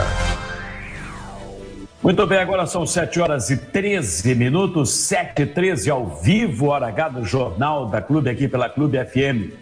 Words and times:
Muito 2.03 2.27
bem, 2.27 2.39
agora 2.39 2.65
são 2.65 2.85
7 2.85 3.21
horas 3.21 3.49
e 3.49 3.55
13 3.55 4.35
minutos, 4.35 4.91
7 4.91 5.43
e 5.43 5.45
13 5.45 5.89
ao 5.89 6.07
vivo, 6.07 6.67
Hora 6.67 6.87
H 6.87 7.09
do 7.09 7.23
Jornal 7.23 7.85
da 7.85 8.01
Clube, 8.01 8.29
aqui 8.29 8.45
pela 8.49 8.67
Clube 8.67 8.97
FM. 9.05 9.53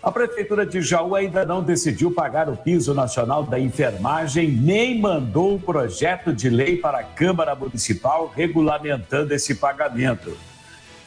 A 0.00 0.12
Prefeitura 0.12 0.64
de 0.64 0.80
Jaú 0.80 1.16
ainda 1.16 1.44
não 1.44 1.60
decidiu 1.60 2.12
pagar 2.12 2.48
o 2.48 2.56
piso 2.56 2.94
nacional 2.94 3.42
da 3.42 3.58
enfermagem, 3.58 4.48
nem 4.48 4.96
mandou 4.96 5.56
o 5.56 5.60
projeto 5.60 6.32
de 6.32 6.48
lei 6.48 6.76
para 6.76 6.98
a 7.00 7.04
Câmara 7.04 7.56
Municipal 7.56 8.32
regulamentando 8.32 9.34
esse 9.34 9.56
pagamento. 9.56 10.36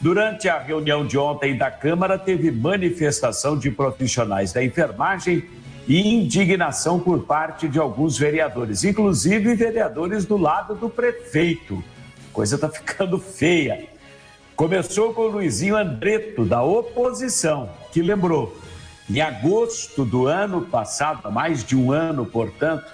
Durante 0.04 0.50
a 0.50 0.58
reunião 0.58 1.06
de 1.06 1.16
ontem 1.16 1.56
da 1.56 1.70
Câmara, 1.70 2.18
teve 2.18 2.50
manifestação 2.50 3.58
de 3.58 3.70
profissionais 3.70 4.52
da 4.52 4.62
enfermagem 4.62 5.46
e 5.88 5.98
indignação 5.98 7.00
por 7.00 7.20
parte 7.20 7.66
de 7.66 7.78
alguns 7.78 8.18
vereadores, 8.18 8.84
inclusive 8.84 9.54
vereadores 9.54 10.26
do 10.26 10.36
lado 10.36 10.74
do 10.74 10.90
prefeito. 10.90 11.82
Coisa 12.34 12.56
está 12.56 12.68
ficando 12.68 13.18
feia. 13.18 13.86
Começou 14.54 15.14
com 15.14 15.22
o 15.22 15.28
Luizinho 15.28 15.74
Andreto, 15.74 16.44
da 16.44 16.62
oposição, 16.62 17.70
que 17.90 18.02
lembrou: 18.02 18.54
em 19.08 19.22
agosto 19.22 20.04
do 20.04 20.26
ano 20.26 20.66
passado, 20.66 21.32
mais 21.32 21.64
de 21.64 21.74
um 21.74 21.90
ano, 21.90 22.26
portanto, 22.26 22.92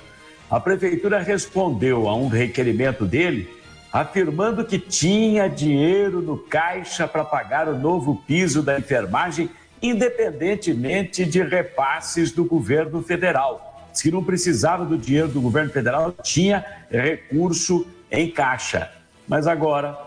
a 0.48 0.60
prefeitura 0.60 1.18
respondeu 1.18 2.08
a 2.08 2.14
um 2.14 2.28
requerimento 2.28 3.04
dele 3.04 3.59
afirmando 3.92 4.64
que 4.64 4.78
tinha 4.78 5.48
dinheiro 5.48 6.20
no 6.20 6.38
caixa 6.38 7.08
para 7.08 7.24
pagar 7.24 7.68
o 7.68 7.78
novo 7.78 8.22
piso 8.26 8.62
da 8.62 8.78
enfermagem, 8.78 9.50
independentemente 9.82 11.24
de 11.24 11.42
repasses 11.42 12.30
do 12.30 12.44
governo 12.44 13.02
federal. 13.02 13.88
Se 13.92 14.10
não 14.10 14.22
precisava 14.22 14.84
do 14.84 14.96
dinheiro 14.96 15.28
do 15.28 15.40
governo 15.40 15.70
federal, 15.70 16.12
tinha 16.22 16.64
recurso 16.90 17.86
em 18.10 18.30
caixa. 18.30 18.90
Mas 19.26 19.46
agora 19.46 19.98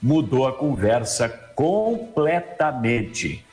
mudou 0.00 0.46
a 0.46 0.52
conversa 0.52 1.28
completamente. 1.54 3.44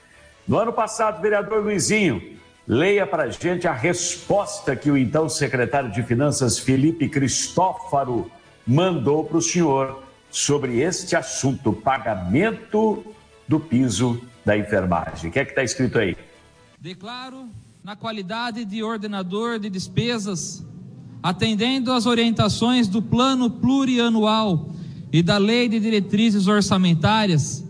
No 0.48 0.58
ano 0.58 0.72
passado, 0.72 1.22
vereador 1.22 1.64
Luizinho, 1.64 2.38
leia 2.68 3.06
para 3.06 3.24
a 3.24 3.30
gente 3.30 3.68
a 3.68 3.74
resposta 3.74 4.76
que 4.76 4.90
o 4.90 4.98
então 4.98 5.28
secretário 5.28 5.92
de 5.92 6.04
Finanças, 6.04 6.60
Felipe 6.60 7.10
Cristófaro, 7.10 8.32
mandou 8.66 9.26
para 9.26 9.38
o 9.38 9.42
senhor 9.42 10.04
sobre 10.32 10.80
este 10.80 11.16
assunto, 11.16 11.74
pagamento 11.74 13.06
do 13.48 13.60
piso 13.60 14.22
da 14.46 14.58
enfermagem. 14.58 15.30
O 15.30 15.34
que 15.34 15.40
é 15.40 15.46
que 15.46 15.52
está 15.52 15.64
escrito 15.64 16.00
aí? 16.00 16.18
Declaro, 16.80 17.50
na 17.84 17.96
qualidade 17.96 18.66
de 18.66 18.82
ordenador 18.82 19.60
de 19.60 19.70
despesas, 19.70 20.66
atendendo 21.22 21.92
às 21.92 22.06
orientações 22.06 22.88
do 22.88 23.02
Plano 23.02 23.50
Plurianual 23.50 24.70
e 25.12 25.22
da 25.22 25.38
Lei 25.38 25.70
de 25.70 25.80
Diretrizes 25.80 26.48
Orçamentárias, 26.48 27.64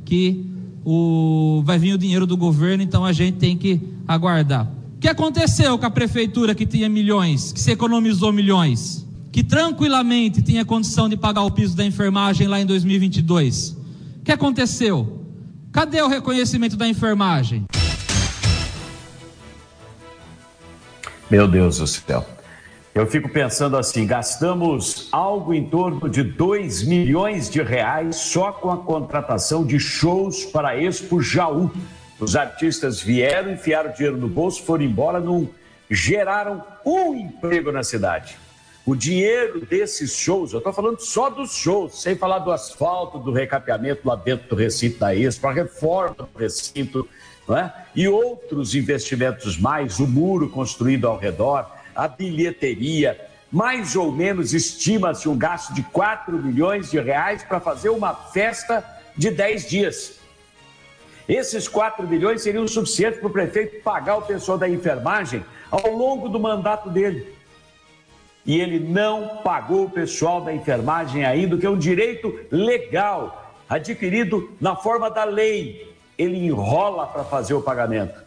que 0.05 0.45
o 0.85 1.61
vai 1.65 1.79
vir 1.79 1.93
o 1.93 1.97
dinheiro 1.97 2.27
do 2.27 2.37
governo, 2.37 2.83
então 2.83 3.03
a 3.03 3.11
gente 3.11 3.37
tem 3.37 3.57
que 3.57 3.81
aguardar. 4.07 4.71
O 4.95 4.99
que 4.99 5.07
aconteceu 5.07 5.77
com 5.79 5.85
a 5.85 5.89
prefeitura 5.89 6.53
que 6.53 6.65
tinha 6.65 6.87
milhões, 6.87 7.51
que 7.51 7.59
se 7.59 7.71
economizou 7.71 8.31
milhões? 8.31 9.07
Que 9.31 9.43
tranquilamente 9.43 10.41
tinha 10.41 10.65
condição 10.65 11.07
de 11.07 11.15
pagar 11.15 11.43
o 11.43 11.51
piso 11.51 11.75
da 11.75 11.85
enfermagem 11.85 12.47
lá 12.47 12.59
em 12.59 12.65
2022. 12.65 13.77
O 14.19 14.23
que 14.25 14.31
aconteceu? 14.31 15.25
Cadê 15.71 16.01
o 16.01 16.07
reconhecimento 16.07 16.75
da 16.75 16.87
enfermagem? 16.87 17.65
Meu 21.29 21.47
Deus 21.47 21.77
do 21.77 21.87
céu. 21.87 22.25
Eu 22.93 23.07
fico 23.07 23.29
pensando 23.29 23.77
assim: 23.77 24.05
gastamos 24.05 25.07
algo 25.13 25.53
em 25.53 25.69
torno 25.69 26.09
de 26.09 26.23
2 26.23 26.83
milhões 26.83 27.49
de 27.49 27.61
reais 27.61 28.17
só 28.17 28.51
com 28.51 28.69
a 28.69 28.77
contratação 28.77 29.65
de 29.65 29.79
shows 29.79 30.43
para 30.43 30.69
a 30.69 30.77
Expo 30.77 31.21
Jaú. 31.21 31.71
Os 32.19 32.35
artistas 32.35 33.01
vieram, 33.01 33.53
enfiaram 33.53 33.93
dinheiro 33.93 34.17
no 34.17 34.27
bolso, 34.27 34.61
foram 34.63 34.83
embora, 34.83 35.21
não 35.21 35.49
geraram 35.89 36.61
um 36.85 37.15
emprego 37.15 37.71
na 37.71 37.81
cidade. 37.81 38.35
O 38.83 38.95
dinheiro 38.95 39.63
desses 39.63 40.15
shows, 40.15 40.53
eu 40.53 40.57
estou 40.57 40.73
falando 40.73 40.99
só 40.99 41.29
dos 41.29 41.55
shows, 41.55 42.01
sem 42.01 42.15
falar 42.15 42.39
do 42.39 42.51
asfalto, 42.51 43.19
do 43.19 43.31
recapeamento 43.31 44.07
lá 44.07 44.15
dentro 44.15 44.49
do 44.49 44.55
recinto 44.55 44.97
da 44.97 45.13
Expo, 45.13 45.47
a 45.47 45.53
reforma 45.53 46.15
do 46.15 46.29
recinto, 46.35 47.07
é? 47.49 47.69
e 47.95 48.07
outros 48.07 48.73
investimentos 48.73 49.55
mais, 49.57 49.99
o 49.99 50.07
muro 50.07 50.49
construído 50.49 51.07
ao 51.07 51.17
redor, 51.17 51.69
a 51.93 52.07
bilheteria, 52.07 53.19
mais 53.51 53.95
ou 53.95 54.11
menos 54.11 54.51
estima-se 54.51 55.29
um 55.29 55.37
gasto 55.37 55.73
de 55.75 55.83
4 55.83 56.35
milhões 56.41 56.89
de 56.89 56.99
reais 56.99 57.43
para 57.43 57.59
fazer 57.59 57.89
uma 57.89 58.15
festa 58.15 58.83
de 59.15 59.29
10 59.29 59.69
dias. 59.69 60.19
Esses 61.29 61.67
4 61.67 62.07
milhões 62.07 62.41
seriam 62.41 62.67
suficientes 62.67 63.19
para 63.19 63.27
o 63.27 63.31
prefeito 63.31 63.83
pagar 63.83 64.17
o 64.17 64.21
pessoal 64.23 64.57
da 64.57 64.67
enfermagem 64.67 65.45
ao 65.69 65.91
longo 65.91 66.27
do 66.27 66.39
mandato 66.39 66.89
dele 66.89 67.40
e 68.45 68.59
ele 68.59 68.79
não 68.79 69.37
pagou 69.43 69.85
o 69.85 69.89
pessoal 69.89 70.41
da 70.41 70.53
enfermagem 70.53 71.25
ainda, 71.25 71.57
que 71.57 71.65
é 71.65 71.69
um 71.69 71.77
direito 71.77 72.39
legal, 72.51 73.53
adquirido 73.69 74.51
na 74.59 74.75
forma 74.75 75.09
da 75.09 75.23
lei. 75.23 75.95
Ele 76.17 76.37
enrola 76.37 77.07
para 77.07 77.23
fazer 77.23 77.53
o 77.53 77.61
pagamento. 77.61 78.19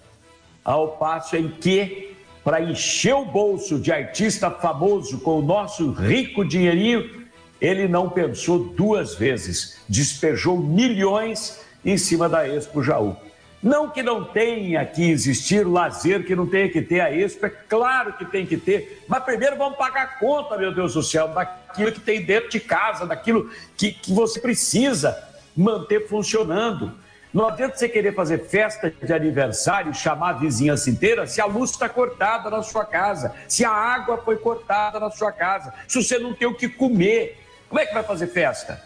Ao 0.64 0.88
passo 0.92 1.36
em 1.36 1.48
que, 1.48 2.16
para 2.42 2.60
encher 2.60 3.14
o 3.14 3.24
bolso 3.24 3.78
de 3.78 3.92
artista 3.92 4.50
famoso 4.50 5.18
com 5.20 5.38
o 5.38 5.42
nosso 5.42 5.90
rico 5.90 6.44
dinheirinho, 6.44 7.24
ele 7.60 7.88
não 7.88 8.08
pensou 8.08 8.58
duas 8.58 9.14
vezes, 9.14 9.80
despejou 9.88 10.56
milhões 10.56 11.60
em 11.84 11.98
cima 11.98 12.28
da 12.28 12.48
Expo 12.48 12.82
Jaú. 12.82 13.16
Não 13.64 13.88
que 13.88 14.02
não 14.02 14.22
tenha 14.22 14.84
que 14.84 15.10
existir 15.10 15.66
lazer, 15.66 16.26
que 16.26 16.36
não 16.36 16.46
tenha 16.46 16.68
que 16.68 16.82
ter 16.82 17.00
a 17.00 17.10
Expo, 17.10 17.46
é 17.46 17.48
claro 17.48 18.12
que 18.12 18.26
tem 18.26 18.44
que 18.44 18.58
ter, 18.58 19.02
mas 19.08 19.24
primeiro 19.24 19.56
vamos 19.56 19.78
pagar 19.78 20.02
a 20.02 20.06
conta, 20.06 20.58
meu 20.58 20.74
Deus 20.74 20.92
do 20.92 21.02
céu, 21.02 21.28
daquilo 21.28 21.90
que 21.90 22.00
tem 22.00 22.22
dentro 22.22 22.50
de 22.50 22.60
casa, 22.60 23.06
daquilo 23.06 23.50
que, 23.74 23.90
que 23.90 24.12
você 24.12 24.38
precisa 24.38 25.16
manter 25.56 26.06
funcionando. 26.06 26.92
Não 27.32 27.48
adianta 27.48 27.78
você 27.78 27.88
querer 27.88 28.14
fazer 28.14 28.44
festa 28.44 28.92
de 29.02 29.12
aniversário, 29.14 29.94
chamar 29.94 30.28
a 30.28 30.32
vizinhança 30.34 30.90
inteira, 30.90 31.26
se 31.26 31.40
a 31.40 31.46
luz 31.46 31.70
está 31.70 31.88
cortada 31.88 32.50
na 32.50 32.62
sua 32.62 32.84
casa, 32.84 33.34
se 33.48 33.64
a 33.64 33.70
água 33.70 34.18
foi 34.18 34.36
cortada 34.36 35.00
na 35.00 35.10
sua 35.10 35.32
casa, 35.32 35.72
se 35.88 36.02
você 36.02 36.18
não 36.18 36.34
tem 36.34 36.46
o 36.46 36.54
que 36.54 36.68
comer. 36.68 37.42
Como 37.70 37.80
é 37.80 37.86
que 37.86 37.94
vai 37.94 38.02
fazer 38.02 38.26
festa? 38.26 38.82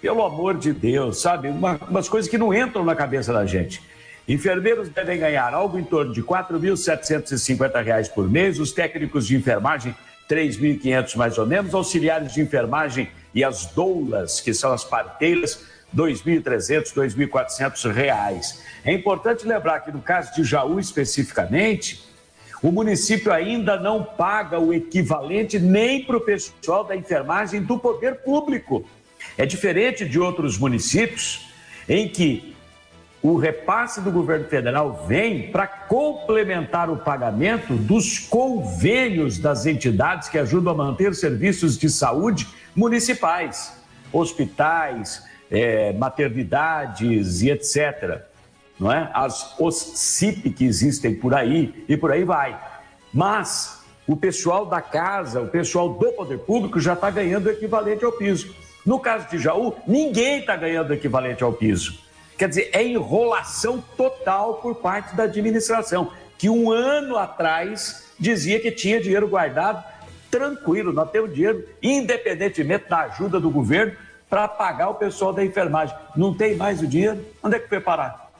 Pelo 0.00 0.24
amor 0.24 0.56
de 0.56 0.72
Deus, 0.72 1.20
sabe? 1.20 1.48
Uma, 1.48 1.78
umas 1.86 2.08
coisas 2.08 2.30
que 2.30 2.38
não 2.38 2.54
entram 2.54 2.82
na 2.82 2.96
cabeça 2.96 3.30
da 3.30 3.44
gente. 3.44 3.91
Enfermeiros 4.28 4.88
devem 4.88 5.18
ganhar 5.18 5.52
algo 5.52 5.78
em 5.78 5.84
torno 5.84 6.12
de 6.12 6.20
R$ 6.20 6.26
4.750 6.26 8.10
por 8.10 8.30
mês, 8.30 8.60
os 8.60 8.72
técnicos 8.72 9.26
de 9.26 9.36
enfermagem, 9.36 9.94
R$ 10.28 10.36
3.500 10.36 11.16
mais 11.16 11.38
ou 11.38 11.46
menos, 11.46 11.74
auxiliares 11.74 12.32
de 12.32 12.40
enfermagem 12.40 13.10
e 13.34 13.42
as 13.42 13.66
doulas, 13.66 14.40
que 14.40 14.54
são 14.54 14.72
as 14.72 14.84
parteiras, 14.84 15.64
R$ 15.94 16.02
2.300, 16.02 16.94
R$ 16.94 17.26
2.400. 17.26 18.58
É 18.84 18.92
importante 18.92 19.46
lembrar 19.46 19.80
que 19.80 19.90
no 19.90 20.00
caso 20.00 20.34
de 20.34 20.44
Jaú 20.44 20.78
especificamente, 20.78 22.02
o 22.62 22.70
município 22.70 23.32
ainda 23.32 23.76
não 23.76 24.04
paga 24.04 24.58
o 24.58 24.72
equivalente 24.72 25.58
nem 25.58 26.04
para 26.04 26.16
o 26.16 26.20
pessoal 26.20 26.84
da 26.84 26.94
enfermagem 26.94 27.60
do 27.60 27.76
poder 27.76 28.16
público. 28.22 28.88
É 29.36 29.44
diferente 29.44 30.08
de 30.08 30.18
outros 30.20 30.56
municípios 30.56 31.48
em 31.88 32.08
que 32.08 32.54
o 33.22 33.36
repasse 33.36 34.00
do 34.00 34.10
governo 34.10 34.46
federal 34.46 35.06
vem 35.06 35.52
para 35.52 35.66
complementar 35.66 36.90
o 36.90 36.96
pagamento 36.96 37.74
dos 37.74 38.18
convênios 38.18 39.38
das 39.38 39.64
entidades 39.64 40.28
que 40.28 40.38
ajudam 40.38 40.72
a 40.72 40.76
manter 40.76 41.14
serviços 41.14 41.78
de 41.78 41.88
saúde 41.88 42.48
municipais, 42.74 43.80
hospitais, 44.12 45.24
é, 45.48 45.92
maternidades 45.92 47.42
e 47.42 47.50
etc. 47.50 48.22
Não 48.80 48.90
é? 48.90 49.08
As, 49.14 49.54
os 49.60 49.76
CIP 49.76 50.50
que 50.50 50.64
existem 50.64 51.14
por 51.14 51.32
aí 51.32 51.84
e 51.88 51.96
por 51.96 52.10
aí 52.10 52.24
vai. 52.24 52.60
Mas 53.14 53.84
o 54.04 54.16
pessoal 54.16 54.66
da 54.66 54.80
casa, 54.80 55.40
o 55.40 55.46
pessoal 55.46 55.90
do 55.90 56.10
poder 56.12 56.38
público 56.38 56.80
já 56.80 56.94
está 56.94 57.08
ganhando 57.08 57.46
o 57.46 57.50
equivalente 57.50 58.04
ao 58.04 58.10
piso. 58.10 58.52
No 58.84 58.98
caso 58.98 59.30
de 59.30 59.38
Jaú, 59.38 59.76
ninguém 59.86 60.40
está 60.40 60.56
ganhando 60.56 60.90
o 60.90 60.94
equivalente 60.94 61.44
ao 61.44 61.52
piso. 61.52 62.02
Quer 62.36 62.48
dizer, 62.48 62.70
é 62.72 62.82
enrolação 62.82 63.82
total 63.96 64.54
por 64.54 64.76
parte 64.76 65.14
da 65.14 65.24
administração, 65.24 66.12
que 66.38 66.48
um 66.48 66.70
ano 66.70 67.16
atrás 67.16 68.12
dizia 68.18 68.58
que 68.58 68.70
tinha 68.70 69.00
dinheiro 69.00 69.28
guardado 69.28 69.84
tranquilo, 70.30 70.92
nós 70.92 71.10
temos 71.10 71.34
dinheiro, 71.34 71.68
independentemente 71.82 72.88
da 72.88 73.00
ajuda 73.00 73.38
do 73.38 73.50
governo, 73.50 73.94
para 74.30 74.48
pagar 74.48 74.88
o 74.88 74.94
pessoal 74.94 75.30
da 75.32 75.44
enfermagem. 75.44 75.94
Não 76.16 76.32
tem 76.32 76.56
mais 76.56 76.80
o 76.80 76.86
dinheiro? 76.86 77.22
Onde 77.42 77.56
é 77.56 77.58
que 77.58 77.68
foi 77.68 77.80
parar? 77.80 78.32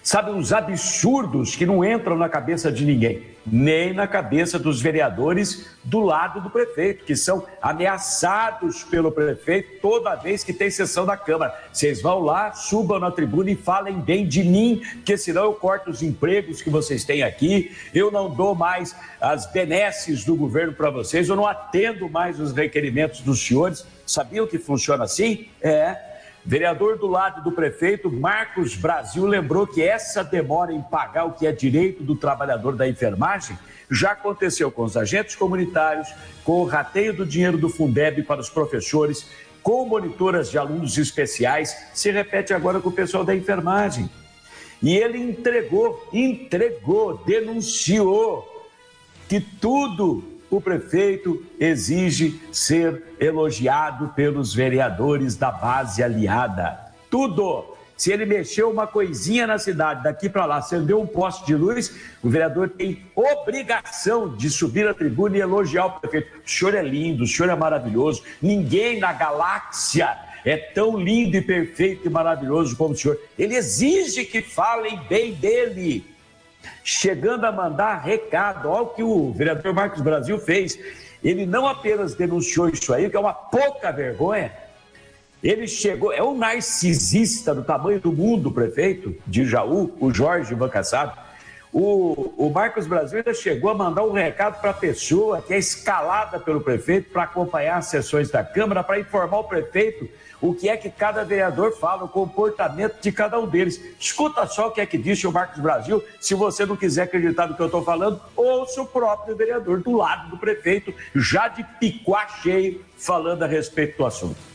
Sabe, 0.00 0.30
os 0.30 0.52
absurdos 0.52 1.56
que 1.56 1.66
não 1.66 1.84
entram 1.84 2.16
na 2.16 2.28
cabeça 2.28 2.70
de 2.70 2.84
ninguém, 2.84 3.31
nem 3.46 3.92
na 3.92 4.06
cabeça 4.06 4.58
dos 4.58 4.80
vereadores 4.80 5.70
do 5.82 6.00
lado 6.00 6.40
do 6.40 6.50
prefeito, 6.50 7.04
que 7.04 7.16
são 7.16 7.46
ameaçados 7.60 8.84
pelo 8.84 9.10
prefeito 9.10 9.80
toda 9.80 10.14
vez 10.14 10.44
que 10.44 10.52
tem 10.52 10.70
sessão 10.70 11.04
da 11.04 11.16
Câmara. 11.16 11.54
Vocês 11.72 12.00
vão 12.00 12.20
lá, 12.20 12.52
subam 12.52 12.98
na 12.98 13.10
tribuna 13.10 13.50
e 13.50 13.56
falem 13.56 13.98
bem 14.00 14.26
de 14.26 14.44
mim, 14.44 14.82
porque 14.94 15.16
senão 15.16 15.44
eu 15.44 15.54
corto 15.54 15.90
os 15.90 16.02
empregos 16.02 16.62
que 16.62 16.70
vocês 16.70 17.04
têm 17.04 17.22
aqui, 17.22 17.74
eu 17.94 18.10
não 18.10 18.30
dou 18.30 18.54
mais 18.54 18.94
as 19.20 19.46
benesses 19.46 20.24
do 20.24 20.36
governo 20.36 20.72
para 20.72 20.90
vocês, 20.90 21.28
eu 21.28 21.36
não 21.36 21.46
atendo 21.46 22.08
mais 22.08 22.38
os 22.38 22.52
requerimentos 22.52 23.20
dos 23.20 23.44
senhores. 23.44 23.84
Sabiam 24.06 24.46
que 24.46 24.58
funciona 24.58 25.04
assim? 25.04 25.48
É 25.60 26.11
Vereador 26.44 26.98
do 26.98 27.06
lado 27.06 27.42
do 27.42 27.52
prefeito, 27.52 28.10
Marcos 28.10 28.74
Brasil, 28.74 29.24
lembrou 29.26 29.64
que 29.64 29.80
essa 29.80 30.24
demora 30.24 30.72
em 30.72 30.82
pagar 30.82 31.24
o 31.24 31.32
que 31.32 31.46
é 31.46 31.52
direito 31.52 32.02
do 32.02 32.16
trabalhador 32.16 32.74
da 32.74 32.88
enfermagem 32.88 33.56
já 33.88 34.12
aconteceu 34.12 34.70
com 34.70 34.82
os 34.82 34.96
agentes 34.96 35.36
comunitários, 35.36 36.08
com 36.44 36.62
o 36.62 36.64
rateio 36.64 37.12
do 37.12 37.26
dinheiro 37.26 37.58
do 37.58 37.68
Fundeb 37.68 38.22
para 38.24 38.40
os 38.40 38.50
professores, 38.50 39.28
com 39.62 39.86
monitoras 39.86 40.50
de 40.50 40.58
alunos 40.58 40.98
especiais, 40.98 41.76
se 41.94 42.10
repete 42.10 42.52
agora 42.52 42.80
com 42.80 42.88
o 42.88 42.92
pessoal 42.92 43.22
da 43.22 43.36
enfermagem. 43.36 44.10
E 44.82 44.96
ele 44.96 45.18
entregou, 45.18 46.08
entregou, 46.12 47.18
denunciou 47.18 48.68
que 49.28 49.40
tudo 49.40 50.31
o 50.52 50.60
prefeito 50.60 51.42
exige 51.58 52.40
ser 52.52 53.02
elogiado 53.18 54.08
pelos 54.08 54.54
vereadores 54.54 55.34
da 55.34 55.50
base 55.50 56.02
aliada. 56.02 56.78
Tudo. 57.10 57.72
Se 57.96 58.12
ele 58.12 58.26
mexeu 58.26 58.68
uma 58.68 58.86
coisinha 58.86 59.46
na 59.46 59.58
cidade, 59.58 60.02
daqui 60.02 60.28
para 60.28 60.44
lá, 60.44 60.56
acendeu 60.56 61.00
um 61.00 61.06
poste 61.06 61.46
de 61.46 61.54
luz, 61.54 61.94
o 62.22 62.28
vereador 62.28 62.68
tem 62.68 63.00
obrigação 63.14 64.34
de 64.34 64.50
subir 64.50 64.88
à 64.88 64.92
tribuna 64.92 65.36
e 65.36 65.40
elogiar 65.40 65.86
o 65.86 66.00
prefeito. 66.00 66.28
O 66.44 66.50
senhor 66.50 66.74
é 66.74 66.82
lindo, 66.82 67.22
o 67.22 67.26
senhor 67.26 67.48
é 67.48 67.54
maravilhoso. 67.54 68.24
Ninguém 68.40 68.98
na 68.98 69.12
galáxia 69.12 70.18
é 70.44 70.56
tão 70.56 70.98
lindo 70.98 71.36
e 71.36 71.40
perfeito 71.40 72.08
e 72.08 72.10
maravilhoso 72.10 72.76
como 72.76 72.92
o 72.92 72.96
senhor. 72.96 73.18
Ele 73.38 73.54
exige 73.54 74.24
que 74.24 74.42
falem 74.42 75.00
bem 75.08 75.32
dele. 75.32 76.11
Chegando 76.84 77.44
a 77.44 77.52
mandar 77.52 77.98
recado. 77.98 78.68
Olha 78.68 78.82
o 78.82 78.86
que 78.86 79.02
o 79.02 79.32
vereador 79.32 79.72
Marcos 79.72 80.00
Brasil 80.00 80.38
fez. 80.38 80.78
Ele 81.22 81.46
não 81.46 81.66
apenas 81.66 82.14
denunciou 82.14 82.68
isso 82.68 82.92
aí, 82.92 83.08
que 83.08 83.16
é 83.16 83.20
uma 83.20 83.32
pouca 83.32 83.92
vergonha, 83.92 84.52
ele 85.42 85.66
chegou, 85.66 86.12
é 86.12 86.22
um 86.22 86.38
narcisista 86.38 87.52
do 87.52 87.64
tamanho 87.64 88.00
do 88.00 88.12
mundo, 88.12 88.52
prefeito 88.52 89.14
de 89.26 89.44
Jaú, 89.44 89.92
o 89.98 90.14
Jorge 90.14 90.54
Bancassado. 90.54 91.18
O, 91.72 92.34
o 92.36 92.50
Marcos 92.50 92.86
Brasil 92.86 93.18
ainda 93.18 93.32
chegou 93.32 93.70
a 93.70 93.74
mandar 93.74 94.04
um 94.04 94.12
recado 94.12 94.60
para 94.60 94.70
a 94.70 94.74
pessoa 94.74 95.40
que 95.40 95.54
é 95.54 95.58
escalada 95.58 96.38
pelo 96.38 96.60
prefeito 96.60 97.10
para 97.10 97.22
acompanhar 97.22 97.78
as 97.78 97.86
sessões 97.86 98.30
da 98.30 98.44
Câmara, 98.44 98.84
para 98.84 99.00
informar 99.00 99.38
o 99.38 99.44
prefeito 99.44 100.08
o 100.42 100.52
que 100.52 100.68
é 100.68 100.76
que 100.76 100.90
cada 100.90 101.24
vereador 101.24 101.78
fala, 101.78 102.02
o 102.02 102.08
comportamento 102.08 103.00
de 103.00 103.12
cada 103.12 103.38
um 103.38 103.46
deles. 103.46 103.80
Escuta 103.98 104.44
só 104.48 104.66
o 104.66 104.70
que 104.72 104.80
é 104.80 104.86
que 104.86 104.98
disse 104.98 105.24
o 105.24 105.32
Marcos 105.32 105.62
Brasil. 105.62 106.02
Se 106.20 106.34
você 106.34 106.66
não 106.66 106.76
quiser 106.76 107.02
acreditar 107.02 107.46
no 107.46 107.54
que 107.54 107.62
eu 107.62 107.66
estou 107.66 107.84
falando, 107.84 108.20
ouça 108.34 108.82
o 108.82 108.86
próprio 108.86 109.36
vereador 109.36 109.80
do 109.80 109.96
lado 109.96 110.30
do 110.30 110.36
prefeito, 110.36 110.92
já 111.14 111.46
de 111.46 111.62
picuá 111.78 112.26
cheio, 112.42 112.84
falando 112.98 113.44
a 113.44 113.46
respeito 113.46 113.96
do 113.98 114.04
assunto 114.04 114.51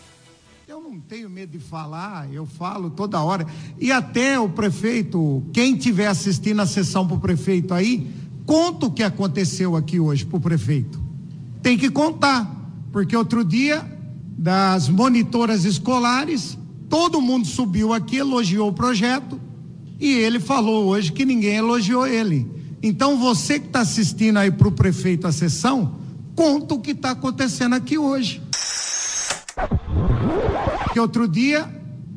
não 0.89 1.01
tenho 1.01 1.29
medo 1.29 1.51
de 1.51 1.59
falar, 1.59 2.31
eu 2.31 2.45
falo 2.45 2.89
toda 2.89 3.21
hora. 3.21 3.45
E 3.77 3.91
até 3.91 4.39
o 4.39 4.47
prefeito, 4.47 5.43
quem 5.51 5.75
estiver 5.75 6.07
assistindo 6.07 6.61
a 6.61 6.65
sessão 6.65 7.05
para 7.05 7.17
o 7.17 7.19
prefeito 7.19 7.73
aí, 7.73 8.09
conta 8.45 8.85
o 8.85 8.91
que 8.91 9.03
aconteceu 9.03 9.75
aqui 9.75 9.99
hoje 9.99 10.25
para 10.25 10.37
o 10.37 10.39
prefeito. 10.39 11.01
Tem 11.61 11.77
que 11.77 11.89
contar, 11.89 12.49
porque 12.91 13.17
outro 13.17 13.43
dia, 13.43 13.85
das 14.37 14.87
monitoras 14.87 15.65
escolares, 15.65 16.57
todo 16.87 17.21
mundo 17.21 17.45
subiu 17.45 17.91
aqui, 17.91 18.15
elogiou 18.15 18.69
o 18.69 18.73
projeto, 18.73 19.39
e 19.99 20.09
ele 20.09 20.39
falou 20.39 20.85
hoje 20.85 21.11
que 21.11 21.25
ninguém 21.25 21.55
elogiou 21.55 22.07
ele. 22.07 22.49
Então 22.81 23.17
você 23.17 23.59
que 23.59 23.67
está 23.67 23.81
assistindo 23.81 24.37
aí 24.37 24.51
para 24.51 24.69
o 24.69 24.71
prefeito 24.71 25.27
a 25.27 25.33
sessão, 25.33 25.99
conta 26.33 26.75
o 26.75 26.79
que 26.79 26.91
está 26.91 27.11
acontecendo 27.11 27.73
aqui 27.73 27.97
hoje 27.97 28.41
que 30.97 30.99
outro 30.99 31.27
dia, 31.27 31.69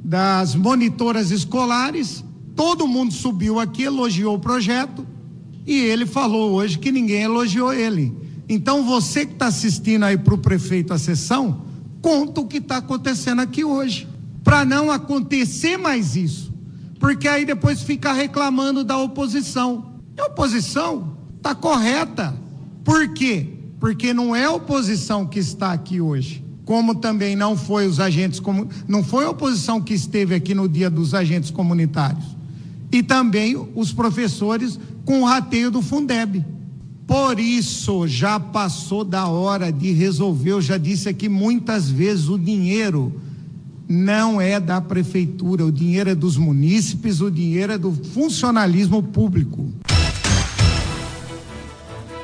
das 0.03 0.55
monitoras 0.55 1.31
escolares, 1.31 2.25
todo 2.57 2.89
mundo 2.89 3.13
subiu 3.13 3.61
aqui, 3.61 3.83
elogiou 3.83 4.37
o 4.37 4.39
projeto, 4.39 5.07
e 5.67 5.77
ele 5.77 6.07
falou 6.07 6.53
hoje 6.53 6.79
que 6.79 6.91
ninguém 6.91 7.21
elogiou 7.21 7.75
ele. 7.75 8.11
Então 8.49 8.83
você 8.87 9.27
que 9.27 9.35
está 9.35 9.49
assistindo 9.49 10.05
aí 10.05 10.17
para 10.17 10.33
o 10.33 10.39
prefeito 10.39 10.95
a 10.95 10.99
sessão, 10.99 11.61
conta 12.01 12.41
o 12.41 12.47
que 12.47 12.57
está 12.57 12.79
acontecendo 12.79 13.41
aqui 13.41 13.63
hoje, 13.63 14.09
para 14.43 14.65
não 14.65 14.91
acontecer 14.91 15.77
mais 15.77 16.17
isso, 16.17 16.51
porque 16.99 17.29
aí 17.29 17.45
depois 17.45 17.83
fica 17.83 18.15
reclamando 18.15 18.83
da 18.83 18.97
oposição. 18.97 19.93
A 20.19 20.25
oposição 20.25 21.19
está 21.37 21.55
correta. 21.55 22.35
Por 22.83 23.13
quê? 23.13 23.47
Porque 23.79 24.15
não 24.15 24.35
é 24.35 24.47
a 24.47 24.53
oposição 24.53 25.27
que 25.27 25.39
está 25.39 25.71
aqui 25.71 26.01
hoje 26.01 26.49
como 26.65 26.95
também 26.95 27.35
não 27.35 27.57
foi 27.57 27.87
os 27.87 27.99
agentes, 27.99 28.41
não 28.87 29.03
foi 29.03 29.25
a 29.25 29.31
oposição 29.31 29.81
que 29.81 29.95
esteve 29.95 30.35
aqui 30.35 30.55
no 30.55 30.69
dia 30.69 30.89
dos 30.89 31.15
agentes 31.15 31.51
comunitários, 31.51 32.25
e 32.93 33.03
também 33.03 33.57
os 33.75 33.93
professores 33.93 34.79
com 35.05 35.23
o 35.23 35.25
rateio 35.25 35.71
do 35.71 35.83
Fundeb. 35.83 36.45
Por 37.07 37.41
isso, 37.41 38.07
já 38.07 38.39
passou 38.39 39.05
da 39.05 39.27
hora 39.27 39.73
de 39.73 39.91
resolver, 39.91 40.53
eu 40.53 40.61
já 40.61 40.79
disse 40.79 41.09
aqui 41.09 41.29
muitas 41.29 41.91
vezes, 41.91 42.29
o 42.29 42.39
dinheiro 42.39 43.13
não 43.89 44.41
é 44.41 44.61
da 44.61 44.81
prefeitura, 44.81 45.67
o 45.67 45.73
dinheiro 45.73 46.11
é 46.11 46.15
dos 46.15 46.37
munícipes, 46.37 47.21
o 47.21 47.29
dinheiro 47.29 47.73
é 47.73 47.79
do 47.79 47.91
funcionalismo 47.91 49.03
público. 49.03 49.69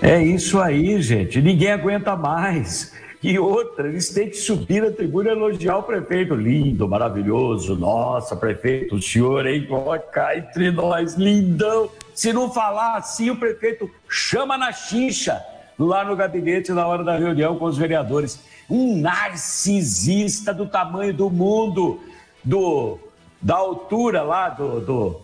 É 0.00 0.23
isso 0.23 0.61
aí, 0.61 1.02
gente. 1.02 1.43
Ninguém 1.43 1.73
aguenta 1.73 2.14
mais. 2.14 2.93
E 3.26 3.40
outra, 3.40 3.88
eles 3.88 4.11
têm 4.11 4.30
que 4.30 4.37
subir 4.37 4.80
na 4.80 4.92
tribuna 4.92 5.30
e 5.30 5.33
elogiar 5.33 5.78
o 5.78 5.83
prefeito. 5.83 6.33
Lindo, 6.33 6.87
maravilhoso. 6.87 7.75
Nossa, 7.75 8.37
prefeito, 8.37 8.95
o 8.95 9.02
senhor, 9.02 9.45
hein? 9.49 9.66
Cá 10.12 10.38
entre 10.38 10.71
nós, 10.71 11.14
lindão. 11.14 11.90
Se 12.14 12.33
não 12.33 12.52
falar 12.52 12.99
assim, 12.99 13.28
o 13.28 13.37
prefeito 13.37 13.90
chama 14.09 14.56
na 14.56 14.71
chincha 14.71 15.45
lá 15.76 16.04
no 16.04 16.14
gabinete 16.14 16.71
na 16.71 16.87
hora 16.87 17.02
da 17.02 17.16
reunião 17.16 17.59
com 17.59 17.64
os 17.64 17.76
vereadores. 17.76 18.38
Um 18.71 18.97
narcisista 18.97 20.54
do 20.54 20.64
tamanho 20.64 21.12
do 21.12 21.28
mundo, 21.28 21.99
do 22.45 22.97
da 23.42 23.56
altura 23.56 24.23
lá 24.23 24.50
do, 24.50 24.80
do 24.80 25.21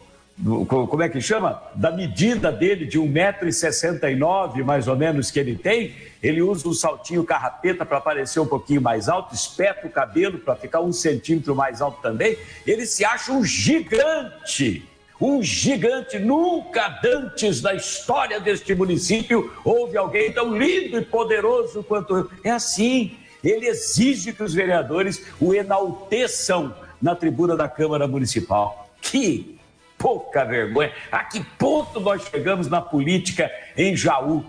como 0.67 1.03
é 1.03 1.09
que 1.09 1.21
chama? 1.21 1.63
Da 1.75 1.93
medida 1.93 2.51
dele 2.51 2.85
de 2.85 2.99
1,69m, 2.99 4.65
mais 4.65 4.89
ou 4.89 4.97
menos, 4.97 5.31
que 5.31 5.39
ele 5.39 5.57
tem, 5.57 5.95
ele 6.21 6.43
usa 6.43 6.69
um 6.69 6.75
saltinho 6.75 7.23
carrapeta 7.23 7.87
para 7.87 8.01
parecer 8.01 8.41
um 8.41 8.47
pouquinho 8.47 8.83
mais 8.83 9.09
alto, 9.09 9.35
espeta 9.35 9.87
o 9.87 9.91
cabelo 9.91 10.39
para 10.39 10.57
ficar 10.57 10.81
um 10.81 10.93
centímetro 10.93 11.55
mais 11.55 11.81
alto 11.81 12.03
também. 12.03 12.37
Ele 12.67 12.85
se 12.87 13.05
acha 13.05 13.33
um 13.33 13.45
gigante, 13.45 14.85
um 15.21 15.41
gigante. 15.41 16.19
Nunca 16.19 17.01
antes 17.05 17.61
da 17.61 17.73
história 17.75 18.41
deste 18.41 18.75
município 18.75 19.53
houve 19.65 19.97
alguém 19.97 20.33
tão 20.33 20.57
lindo 20.57 20.99
e 20.99 21.05
poderoso 21.05 21.85
quanto 21.85 22.17
eu. 22.17 22.31
É 22.43 22.51
assim, 22.51 23.17
ele 23.45 23.67
exige 23.67 24.33
que 24.33 24.43
os 24.43 24.55
vereadores 24.55 25.25
o 25.41 25.55
enalteçam 25.55 26.75
na 27.01 27.15
tribuna 27.15 27.57
da 27.57 27.69
Câmara 27.69 28.09
Municipal. 28.09 28.89
Que 29.01 29.59
pouca 30.03 30.45
vergonha. 30.45 30.93
A 31.11 31.23
que 31.23 31.43
ponto 31.57 32.01
nós 32.01 32.25
chegamos 32.25 32.67
na 32.69 32.81
política 32.81 33.49
em 33.77 33.97
Jaú? 33.97 34.45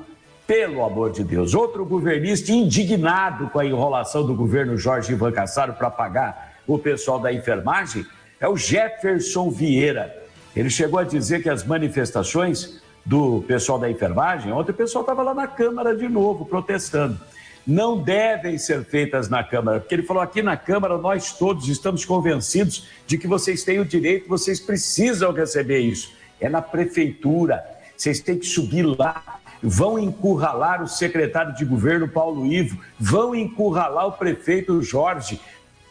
Pelo 0.46 0.84
amor 0.84 1.12
de 1.12 1.24
Deus. 1.24 1.54
Outro 1.54 1.86
governista 1.86 2.52
indignado 2.52 3.50
com 3.50 3.60
a 3.60 3.66
enrolação 3.66 4.26
do 4.26 4.36
governo 4.36 4.76
Jorge 4.78 5.14
Ivan 5.14 5.32
Cassaro 5.32 5.74
para 5.74 5.90
pagar 5.90 6.56
o 6.68 6.78
pessoal 6.78 7.18
da 7.18 7.32
enfermagem 7.32 8.06
é 8.42 8.48
o 8.48 8.58
Jefferson 8.58 9.50
Vieira. 9.50 10.14
Ele 10.54 10.70
chegou 10.70 11.00
a 11.00 11.04
dizer 11.04 11.42
que 11.42 11.50
as 11.50 11.64
manifestações 11.64 12.82
do 13.06 13.42
pessoal 13.48 13.80
da 13.80 13.90
enfermagem, 13.90 14.52
ontem 14.52 14.72
o 14.72 14.76
pessoal 14.76 15.04
estava 15.04 15.24
lá 15.24 15.34
na 15.34 15.48
Câmara 15.48 15.96
de 15.96 16.10
novo 16.10 16.46
protestando 16.46 17.18
não 17.66 17.98
devem 17.98 18.58
ser 18.58 18.84
feitas 18.84 19.30
na 19.30 19.44
Câmara, 19.44 19.80
porque 19.80 19.96
ele 19.96 20.04
falou 20.04 20.22
aqui 20.22 20.42
na 20.42 20.58
Câmara 20.58 20.98
nós 20.98 21.34
todos 21.34 21.68
estamos 21.70 22.04
convencidos 22.04 22.88
de 23.08 23.18
que 23.18 23.28
vocês 23.28 23.64
têm 23.64 23.80
o 23.80 23.86
direito, 23.86 24.28
vocês 24.28 24.60
precisam 24.60 25.32
receber 25.32 25.80
isso. 25.80 26.14
É 26.40 26.50
na 26.50 26.62
prefeitura, 26.62 27.64
vocês 27.96 28.20
têm 28.20 28.38
que 28.38 28.46
subir 28.46 28.84
lá, 28.84 29.40
vão 29.62 29.98
encurralar 29.98 30.84
o 30.84 30.88
secretário 30.88 31.56
de 31.56 31.64
governo 31.64 32.08
Paulo 32.08 32.46
Ivo, 32.46 32.78
vão 33.00 33.34
encurralar 33.34 34.08
o 34.08 34.12
prefeito 34.12 34.82
Jorge. 34.82 35.40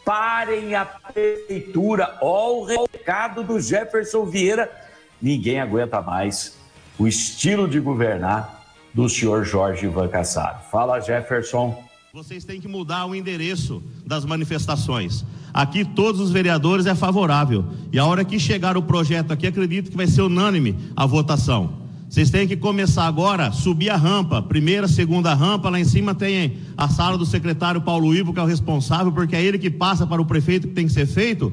Parem 0.05 0.75
a 0.75 0.85
prefeitura, 0.85 2.19
olha 2.21 2.81
o 2.81 2.89
recado 2.93 3.43
do 3.43 3.59
Jefferson 3.59 4.27
Vieira. 4.27 4.71
Ninguém 5.21 5.61
aguenta 5.61 6.03
mais 6.03 6.59
o 6.99 7.07
estilo 7.07 7.67
de 7.67 7.81
governar 7.81 8.62
do 8.95 9.09
senhor 9.09 9.45
Jorge 9.45 9.87
Ivan 9.87 10.09
Cassaro. 10.09 10.59
Fala, 10.71 11.01
Jefferson. 11.01 11.83
Vocês 12.13 12.45
têm 12.45 12.61
que 12.61 12.69
mudar 12.69 13.07
o 13.07 13.15
endereço 13.15 13.83
das 14.05 14.25
manifestações. 14.25 15.25
Aqui 15.53 15.85
todos 15.85 16.21
os 16.21 16.31
vereadores 16.31 16.85
é 16.87 16.95
favorável. 16.95 17.65
E 17.91 17.99
a 17.99 18.05
hora 18.05 18.25
que 18.25 18.39
chegar 18.39 18.77
o 18.77 18.83
projeto 18.83 19.33
aqui, 19.33 19.47
acredito 19.47 19.91
que 19.91 19.97
vai 19.97 20.07
ser 20.07 20.23
unânime 20.23 20.77
a 20.95 21.07
votação. 21.07 21.81
Vocês 22.09 22.29
têm 22.29 22.47
que 22.47 22.57
começar 22.59 23.07
agora, 23.07 23.51
subir 23.51 23.89
a 23.89 23.97
rampa, 23.97 24.43
primeira, 24.43 24.87
segunda 24.87 25.33
rampa, 25.33 25.71
lá 25.71 25.81
em 25.81 25.85
cima 25.85 26.15
tem 26.15 26.59
a 26.77 26.87
sala 26.87 27.17
do 27.17 27.25
secretário 27.25 27.81
Paulo 27.81 28.15
Ivo, 28.15 28.35
que 28.35 28.39
é 28.39 28.43
o 28.43 28.47
responsável, 28.47 29.11
porque 29.11 29.35
é 29.35 29.43
ele 29.43 29.59
que 29.59 29.71
passa 29.71 30.07
para 30.07 30.21
o 30.21 30.27
prefeito 30.27 30.69
que 30.69 30.75
tem 30.75 30.87
que 30.87 30.93
ser 30.93 31.07
feito, 31.07 31.51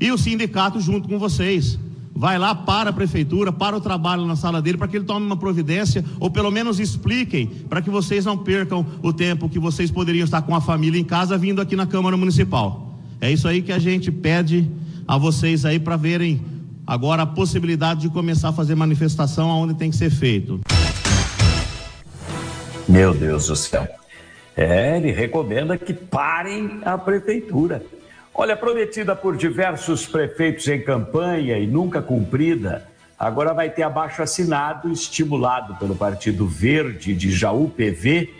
e 0.00 0.10
o 0.10 0.18
sindicato 0.18 0.80
junto 0.80 1.08
com 1.08 1.16
vocês 1.16 1.78
vai 2.14 2.38
lá 2.38 2.54
para 2.54 2.90
a 2.90 2.92
prefeitura, 2.92 3.52
para 3.52 3.76
o 3.76 3.80
trabalho 3.80 4.26
na 4.26 4.36
sala 4.36 4.60
dele, 4.60 4.78
para 4.78 4.88
que 4.88 4.96
ele 4.96 5.04
tome 5.04 5.26
uma 5.26 5.36
providência, 5.36 6.04
ou 6.18 6.30
pelo 6.30 6.50
menos 6.50 6.80
expliquem, 6.80 7.46
para 7.46 7.80
que 7.80 7.90
vocês 7.90 8.24
não 8.24 8.36
percam 8.36 8.84
o 9.02 9.12
tempo 9.12 9.48
que 9.48 9.58
vocês 9.58 9.90
poderiam 9.90 10.24
estar 10.24 10.42
com 10.42 10.54
a 10.54 10.60
família 10.60 11.00
em 11.00 11.04
casa 11.04 11.38
vindo 11.38 11.60
aqui 11.60 11.76
na 11.76 11.86
Câmara 11.86 12.16
Municipal. 12.16 12.94
É 13.20 13.30
isso 13.30 13.46
aí 13.46 13.62
que 13.62 13.72
a 13.72 13.78
gente 13.78 14.10
pede 14.10 14.70
a 15.06 15.16
vocês 15.18 15.64
aí 15.64 15.78
para 15.78 15.96
verem 15.96 16.40
agora 16.86 17.22
a 17.22 17.26
possibilidade 17.26 18.00
de 18.00 18.08
começar 18.08 18.48
a 18.48 18.52
fazer 18.52 18.74
manifestação 18.74 19.50
aonde 19.50 19.74
tem 19.74 19.90
que 19.90 19.96
ser 19.96 20.10
feito. 20.10 20.60
Meu 22.88 23.14
Deus 23.14 23.46
do 23.46 23.56
céu. 23.56 23.86
É, 24.56 24.96
ele 24.96 25.12
recomenda 25.12 25.78
que 25.78 25.92
parem 25.92 26.80
a 26.84 26.98
prefeitura. 26.98 27.82
Olha, 28.34 28.56
prometida 28.56 29.14
por 29.14 29.36
diversos 29.36 30.06
prefeitos 30.06 30.66
em 30.68 30.80
campanha 30.80 31.58
e 31.58 31.66
nunca 31.66 32.00
cumprida, 32.00 32.88
agora 33.18 33.52
vai 33.52 33.68
ter 33.68 33.82
abaixo 33.82 34.22
assinado 34.22 34.90
estimulado 34.90 35.74
pelo 35.76 35.96
Partido 35.96 36.46
Verde 36.46 37.14
de 37.14 37.30
Jaú 37.30 37.68
PV 37.68 38.32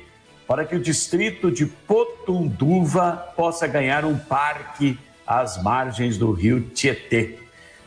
para 0.46 0.64
que 0.64 0.76
o 0.76 0.80
distrito 0.80 1.50
de 1.50 1.66
Potunduva 1.66 3.12
possa 3.36 3.66
ganhar 3.66 4.04
um 4.04 4.16
parque 4.16 4.98
às 5.26 5.62
margens 5.62 6.16
do 6.16 6.32
rio 6.32 6.60
Tietê. 6.60 7.38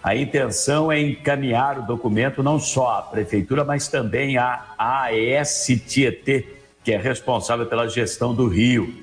A 0.01 0.15
intenção 0.15 0.91
é 0.91 0.99
encaminhar 1.01 1.79
o 1.79 1.85
documento 1.85 2.43
não 2.43 2.59
só 2.59 2.99
à 2.99 3.01
Prefeitura, 3.01 3.63
mas 3.63 3.87
também 3.87 4.37
à 4.37 4.75
AES 4.77 5.81
Tietê, 5.87 6.45
que 6.83 6.91
é 6.91 6.97
responsável 6.97 7.65
pela 7.65 7.87
gestão 7.87 8.35
do 8.35 8.47
rio. 8.47 8.93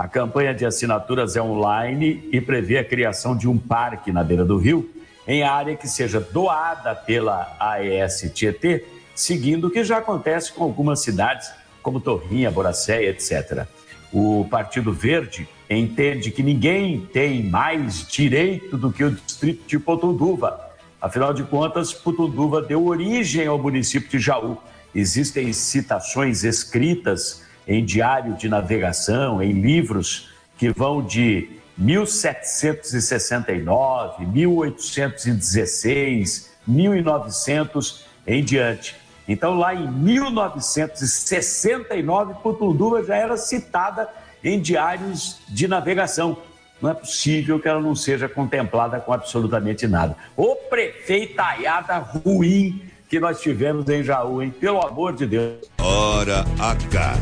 A 0.00 0.08
campanha 0.08 0.54
de 0.54 0.64
assinaturas 0.64 1.36
é 1.36 1.42
online 1.42 2.26
e 2.32 2.40
prevê 2.40 2.78
a 2.78 2.84
criação 2.84 3.36
de 3.36 3.46
um 3.46 3.58
parque 3.58 4.10
na 4.10 4.24
beira 4.24 4.46
do 4.46 4.56
rio, 4.56 4.88
em 5.28 5.42
área 5.42 5.76
que 5.76 5.86
seja 5.86 6.18
doada 6.18 6.94
pela 6.94 7.54
AES 7.60 8.32
Tietê, 8.32 8.86
seguindo 9.14 9.66
o 9.66 9.70
que 9.70 9.84
já 9.84 9.98
acontece 9.98 10.54
com 10.54 10.64
algumas 10.64 11.02
cidades, 11.02 11.52
como 11.82 12.00
Torrinha, 12.00 12.50
Boracéia, 12.50 13.10
etc. 13.10 13.66
O 14.10 14.46
Partido 14.50 14.90
Verde 14.90 15.46
entende 15.68 16.30
que 16.30 16.42
ninguém 16.42 17.06
tem 17.12 17.42
mais 17.42 18.08
direito 18.08 18.78
do 18.78 18.90
que 18.90 19.04
o 19.04 19.10
distrito 19.10 19.68
de 19.68 19.78
Potunduva. 19.78 20.58
Afinal 20.98 21.34
de 21.34 21.42
contas, 21.42 21.92
Potunduva 21.92 22.62
deu 22.62 22.86
origem 22.86 23.46
ao 23.46 23.58
município 23.58 24.08
de 24.08 24.18
Jaú. 24.18 24.56
Existem 24.94 25.52
citações 25.52 26.42
escritas 26.42 27.49
em 27.70 27.82
diário 27.84 28.34
de 28.34 28.48
navegação, 28.48 29.40
em 29.40 29.52
livros 29.52 30.28
que 30.58 30.70
vão 30.70 31.00
de 31.00 31.48
1769, 31.78 34.26
1816, 34.26 36.50
1900 36.66 38.04
em 38.26 38.42
diante. 38.42 38.96
Então, 39.28 39.54
lá 39.54 39.72
em 39.72 39.88
1969, 39.88 42.34
Potunduva 42.42 43.04
já 43.04 43.14
era 43.14 43.36
citada 43.36 44.08
em 44.42 44.58
diários 44.60 45.38
de 45.48 45.68
navegação. 45.68 46.36
Não 46.82 46.90
é 46.90 46.94
possível 46.94 47.60
que 47.60 47.68
ela 47.68 47.80
não 47.80 47.94
seja 47.94 48.28
contemplada 48.28 48.98
com 48.98 49.12
absolutamente 49.12 49.86
nada. 49.86 50.16
O 50.36 50.56
prefeitaiada 50.56 51.98
ruim 51.98 52.82
que 53.08 53.20
nós 53.20 53.40
tivemos 53.40 53.88
em 53.88 54.02
Jaú, 54.02 54.42
hein? 54.42 54.50
Pelo 54.50 54.84
amor 54.84 55.14
de 55.14 55.26
Deus. 55.26 55.70
Hora 55.78 56.44
H. 56.58 57.14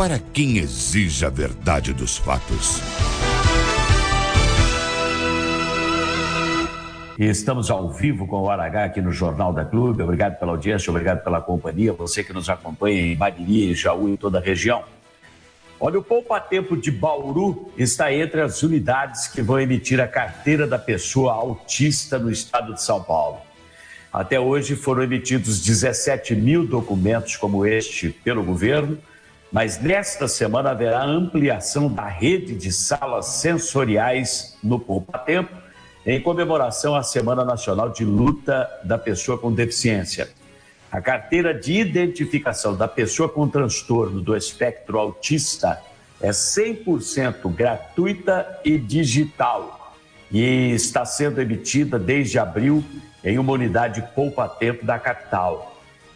Para 0.00 0.18
quem 0.18 0.56
exige 0.56 1.26
a 1.26 1.28
verdade 1.28 1.92
dos 1.92 2.16
fatos. 2.16 2.80
Estamos 7.18 7.70
ao 7.70 7.92
vivo 7.92 8.26
com 8.26 8.40
o 8.40 8.50
H 8.50 8.82
aqui 8.82 9.02
no 9.02 9.12
Jornal 9.12 9.52
da 9.52 9.62
Clube. 9.62 10.02
Obrigado 10.02 10.38
pela 10.38 10.52
audiência, 10.52 10.90
obrigado 10.90 11.22
pela 11.22 11.42
companhia. 11.42 11.92
Você 11.92 12.24
que 12.24 12.32
nos 12.32 12.48
acompanha 12.48 12.98
em 12.98 13.14
Bariri, 13.14 13.74
Jaú 13.74 14.08
e 14.08 14.16
toda 14.16 14.38
a 14.38 14.40
região. 14.40 14.84
Olha, 15.78 15.98
o 15.98 16.02
Poupa 16.02 16.40
Tempo 16.40 16.78
de 16.78 16.90
Bauru 16.90 17.70
está 17.76 18.10
entre 18.10 18.40
as 18.40 18.62
unidades 18.62 19.28
que 19.28 19.42
vão 19.42 19.60
emitir 19.60 20.00
a 20.00 20.08
carteira 20.08 20.66
da 20.66 20.78
pessoa 20.78 21.34
autista 21.34 22.18
no 22.18 22.30
estado 22.30 22.72
de 22.72 22.82
São 22.82 23.02
Paulo. 23.02 23.40
Até 24.10 24.40
hoje 24.40 24.76
foram 24.76 25.02
emitidos 25.02 25.60
17 25.60 26.34
mil 26.34 26.66
documentos 26.66 27.36
como 27.36 27.66
este 27.66 28.08
pelo 28.08 28.42
governo, 28.42 28.96
mas 29.52 29.80
nesta 29.80 30.28
semana 30.28 30.70
haverá 30.70 31.04
ampliação 31.04 31.88
da 31.88 32.06
rede 32.06 32.54
de 32.54 32.72
salas 32.72 33.26
sensoriais 33.26 34.56
no 34.62 34.78
Poupa 34.78 35.18
Tempo, 35.18 35.54
em 36.06 36.20
comemoração 36.20 36.94
à 36.94 37.02
Semana 37.02 37.44
Nacional 37.44 37.90
de 37.90 38.04
Luta 38.04 38.68
da 38.84 38.96
Pessoa 38.96 39.36
com 39.36 39.52
Deficiência. 39.52 40.30
A 40.90 41.00
carteira 41.00 41.52
de 41.52 41.74
identificação 41.74 42.76
da 42.76 42.88
pessoa 42.88 43.28
com 43.28 43.48
transtorno 43.48 44.20
do 44.20 44.36
espectro 44.36 44.98
autista 44.98 45.80
é 46.20 46.30
100% 46.30 47.48
gratuita 47.54 48.60
e 48.64 48.78
digital 48.78 49.94
e 50.30 50.72
está 50.72 51.04
sendo 51.04 51.40
emitida 51.40 51.98
desde 51.98 52.38
abril 52.38 52.84
em 53.24 53.38
uma 53.38 53.52
unidade 53.52 54.02
poupa-tempo 54.14 54.84
da 54.84 54.98
capital. 54.98 55.69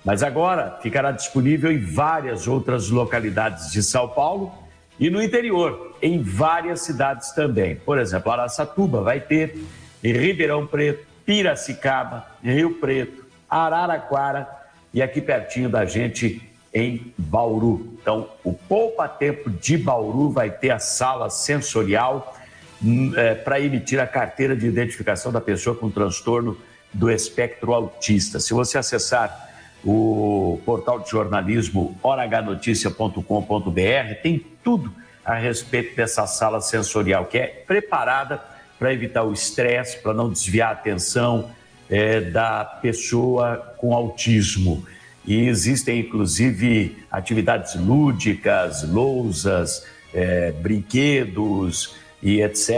Mas 0.04 0.22
agora 0.22 0.78
ficará 0.82 1.10
disponível 1.10 1.72
em 1.72 1.78
várias 1.78 2.46
outras 2.46 2.90
localidades 2.90 3.72
de 3.72 3.82
São 3.82 4.06
Paulo 4.08 4.52
e 5.00 5.08
no 5.08 5.22
interior, 5.22 5.96
em 6.02 6.22
várias 6.22 6.82
cidades 6.82 7.32
também. 7.32 7.76
Por 7.76 7.98
exemplo, 7.98 8.30
Araçatuba 8.30 9.00
vai 9.00 9.18
ter, 9.18 9.58
em 10.02 10.12
Ribeirão 10.12 10.66
Preto, 10.66 11.06
Piracicaba, 11.24 12.26
Rio 12.42 12.74
Preto, 12.74 13.24
Araraquara 13.48 14.46
e 14.92 15.02
aqui 15.02 15.20
pertinho 15.20 15.70
da 15.70 15.86
gente 15.86 16.42
em 16.72 17.12
Bauru. 17.16 17.96
Então, 18.00 18.28
o 18.44 18.52
Poupa 18.52 19.08
Tempo 19.08 19.48
de 19.48 19.78
Bauru 19.78 20.30
vai 20.30 20.50
ter 20.50 20.70
a 20.70 20.78
sala 20.78 21.30
sensorial 21.30 22.36
hum, 22.82 23.12
é, 23.16 23.34
para 23.34 23.60
emitir 23.60 23.98
a 24.00 24.06
carteira 24.06 24.54
de 24.54 24.66
identificação 24.66 25.32
da 25.32 25.40
pessoa 25.40 25.74
com 25.74 25.90
transtorno 25.90 26.58
do 26.92 27.10
espectro 27.10 27.72
autista. 27.72 28.38
Se 28.38 28.52
você 28.52 28.76
acessar 28.76 29.53
o 29.84 30.60
portal 30.64 31.00
de 31.00 31.10
jornalismo 31.10 31.98
horahnoticia.com.br, 32.02 34.14
tem 34.22 34.38
tudo 34.62 34.92
a 35.24 35.34
respeito 35.34 35.96
dessa 35.96 36.26
sala 36.26 36.60
sensorial, 36.60 37.26
que 37.26 37.38
é 37.38 37.46
preparada 37.46 38.40
para 38.78 38.92
evitar 38.92 39.24
o 39.24 39.32
estresse, 39.32 39.98
para 39.98 40.12
não 40.12 40.30
desviar 40.30 40.70
a 40.70 40.72
atenção, 40.72 41.50
é, 41.88 42.20
da 42.20 42.64
pessoa 42.64 43.74
com 43.78 43.94
autismo. 43.94 44.84
E 45.24 45.48
existem, 45.48 46.00
inclusive, 46.00 47.04
atividades 47.10 47.74
lúdicas, 47.74 48.86
lousas, 48.88 49.86
é, 50.12 50.52
brinquedos 50.52 51.96
e 52.22 52.42
etc., 52.42 52.70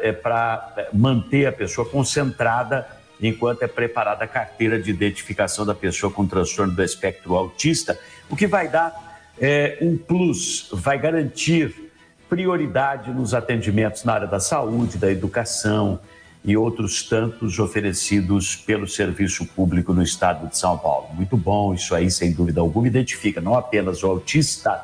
é, 0.00 0.12
para 0.12 0.88
manter 0.92 1.46
a 1.46 1.52
pessoa 1.52 1.88
concentrada 1.88 2.86
enquanto 3.20 3.62
é 3.62 3.66
preparada 3.66 4.24
a 4.24 4.28
carteira 4.28 4.80
de 4.80 4.90
identificação 4.90 5.66
da 5.66 5.74
pessoa 5.74 6.12
com 6.12 6.26
transtorno 6.26 6.72
do 6.72 6.82
espectro 6.82 7.34
autista, 7.34 7.98
o 8.30 8.36
que 8.36 8.46
vai 8.46 8.68
dar 8.68 9.20
é, 9.40 9.78
um 9.80 9.96
plus, 9.96 10.68
vai 10.72 10.98
garantir 10.98 11.92
prioridade 12.28 13.10
nos 13.10 13.34
atendimentos 13.34 14.04
na 14.04 14.14
área 14.14 14.26
da 14.26 14.38
saúde, 14.38 14.98
da 14.98 15.10
educação, 15.10 15.98
e 16.44 16.56
outros 16.56 17.02
tantos 17.02 17.58
oferecidos 17.58 18.56
pelo 18.56 18.86
serviço 18.86 19.44
público 19.44 19.92
no 19.92 20.02
estado 20.02 20.48
de 20.48 20.56
São 20.56 20.78
Paulo. 20.78 21.08
Muito 21.12 21.36
bom, 21.36 21.74
isso 21.74 21.94
aí, 21.94 22.10
sem 22.10 22.32
dúvida 22.32 22.60
alguma, 22.60 22.86
identifica 22.86 23.40
não 23.40 23.54
apenas 23.54 24.02
o 24.02 24.06
autista, 24.06 24.80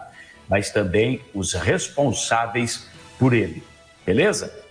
mas 0.49 0.71
também 0.71 1.21
os 1.33 1.53
responsáveis 1.53 2.89
por 3.19 3.33
ele. 3.33 3.63
Beleza? 4.05 4.64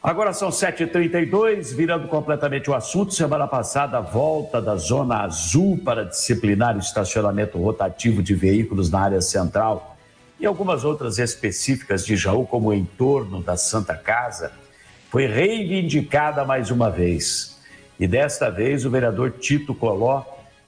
Agora 0.00 0.32
são 0.32 0.50
7h32, 0.50 1.74
virando 1.74 2.06
completamente 2.06 2.70
o 2.70 2.74
assunto. 2.74 3.12
Semana 3.12 3.48
passada, 3.48 3.98
a 3.98 4.00
volta 4.00 4.62
da 4.62 4.76
Zona 4.76 5.24
Azul 5.24 5.76
para 5.84 6.04
disciplinar 6.04 6.76
o 6.76 6.78
estacionamento 6.78 7.58
rotativo 7.58 8.22
de 8.22 8.32
veículos 8.32 8.90
na 8.90 9.00
área 9.00 9.20
central 9.20 9.96
e 10.38 10.46
algumas 10.46 10.84
outras 10.84 11.18
específicas 11.18 12.06
de 12.06 12.16
Jaú, 12.16 12.46
como 12.46 12.68
o 12.68 12.74
entorno 12.74 13.42
da 13.42 13.56
Santa 13.56 13.96
Casa 13.96 14.52
foi 15.10 15.26
reivindicada 15.26 16.44
mais 16.44 16.70
uma 16.70 16.88
vez. 16.90 17.58
E 17.98 18.06
desta 18.06 18.50
vez 18.50 18.84
o 18.86 18.90
vereador 18.90 19.32
Tito 19.32 19.74
Coló 19.74 20.22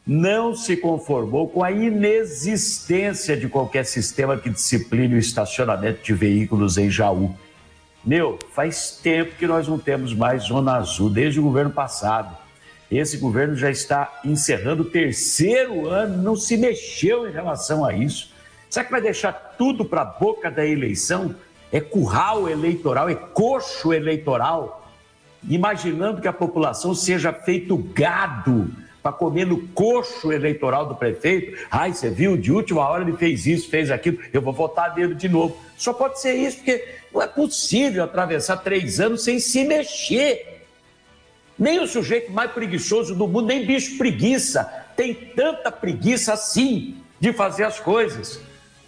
não 0.05 0.57
se 0.57 0.77
conformou 0.77 1.49
com 1.49 1.63
a 1.63 1.71
inexistência 1.71 3.37
de 3.37 3.49
qualquer 3.49 3.85
sistema 3.85 4.37
que 4.37 4.51
discipline 4.51 5.15
o 5.15 5.19
estacionamento 5.19 6.03
de 6.03 6.15
veículos 6.15 6.77
em 6.77 6.91
Jaú. 6.91 7.33
Meu, 8.05 8.39
faz 8.53 8.99
tempo 9.03 9.37
que 9.37 9.47
nós 9.47 9.69
não 9.69 9.79
temos 9.79 10.15
mais 10.15 10.45
zona 10.45 10.77
azul, 10.77 11.11
desde 11.11 11.39
o 11.39 11.43
governo 11.43 11.71
passado. 11.71 12.37
Esse 12.91 13.19
governo 13.19 13.55
já 13.55 13.71
está 13.71 14.21
encerrando 14.25 14.83
o 14.83 14.91
terceiro 14.91 15.89
ano, 15.89 16.23
não 16.23 16.35
se 16.35 16.57
mexeu 16.57 17.29
em 17.29 17.33
relação 17.33 17.85
a 17.85 17.95
isso. 17.95 18.33
Será 18.69 18.85
que 18.85 18.91
vai 18.91 19.01
deixar 19.01 19.33
tudo 19.33 19.85
para 19.85 20.03
a 20.03 20.05
boca 20.05 20.51
da 20.51 20.67
eleição? 20.67 21.35
é 21.73 21.81
curral 21.81 22.49
eleitoral, 22.49 23.09
é 23.09 23.15
coxo 23.15 23.93
eleitoral, 23.93 24.91
imaginando 25.49 26.21
que 26.21 26.29
a 26.29 26.33
população 26.33 26.95
seja 26.95 27.33
feito 27.33 27.77
gado 27.77 28.71
para 29.03 29.13
comer 29.13 29.47
no 29.47 29.67
coxo 29.69 30.33
eleitoral 30.33 30.87
do 30.87 30.95
prefeito. 30.95 31.67
Ai, 31.71 31.93
você 31.93 32.11
viu, 32.11 32.37
de 32.37 32.53
última 32.53 32.89
hora 32.89 33.03
ele 33.03 33.17
fez 33.17 33.47
isso, 33.47 33.69
fez 33.69 33.91
aquilo, 33.91 34.19
eu 34.33 34.43
vou 34.43 34.53
votar 34.53 34.95
nele 34.95 35.15
de 35.15 35.29
novo. 35.29 35.57
Só 35.77 35.93
pode 35.93 36.21
ser 36.21 36.35
isso, 36.35 36.59
porque 36.59 36.87
não 37.13 37.23
é 37.23 37.27
possível 37.27 38.05
atravessar 38.05 38.59
três 38.59 39.01
anos 39.01 39.25
sem 39.25 39.39
se 39.39 39.65
mexer. 39.65 40.67
Nem 41.59 41.81
o 41.81 41.87
sujeito 41.87 42.33
mais 42.33 42.51
preguiçoso 42.53 43.15
do 43.15 43.27
mundo, 43.27 43.47
nem 43.47 43.67
bicho 43.67 43.99
preguiça, 43.99 44.65
tem 44.97 45.15
tanta 45.15 45.71
preguiça 45.71 46.33
assim 46.33 46.97
de 47.19 47.33
fazer 47.33 47.65
as 47.65 47.79
coisas 47.79 48.41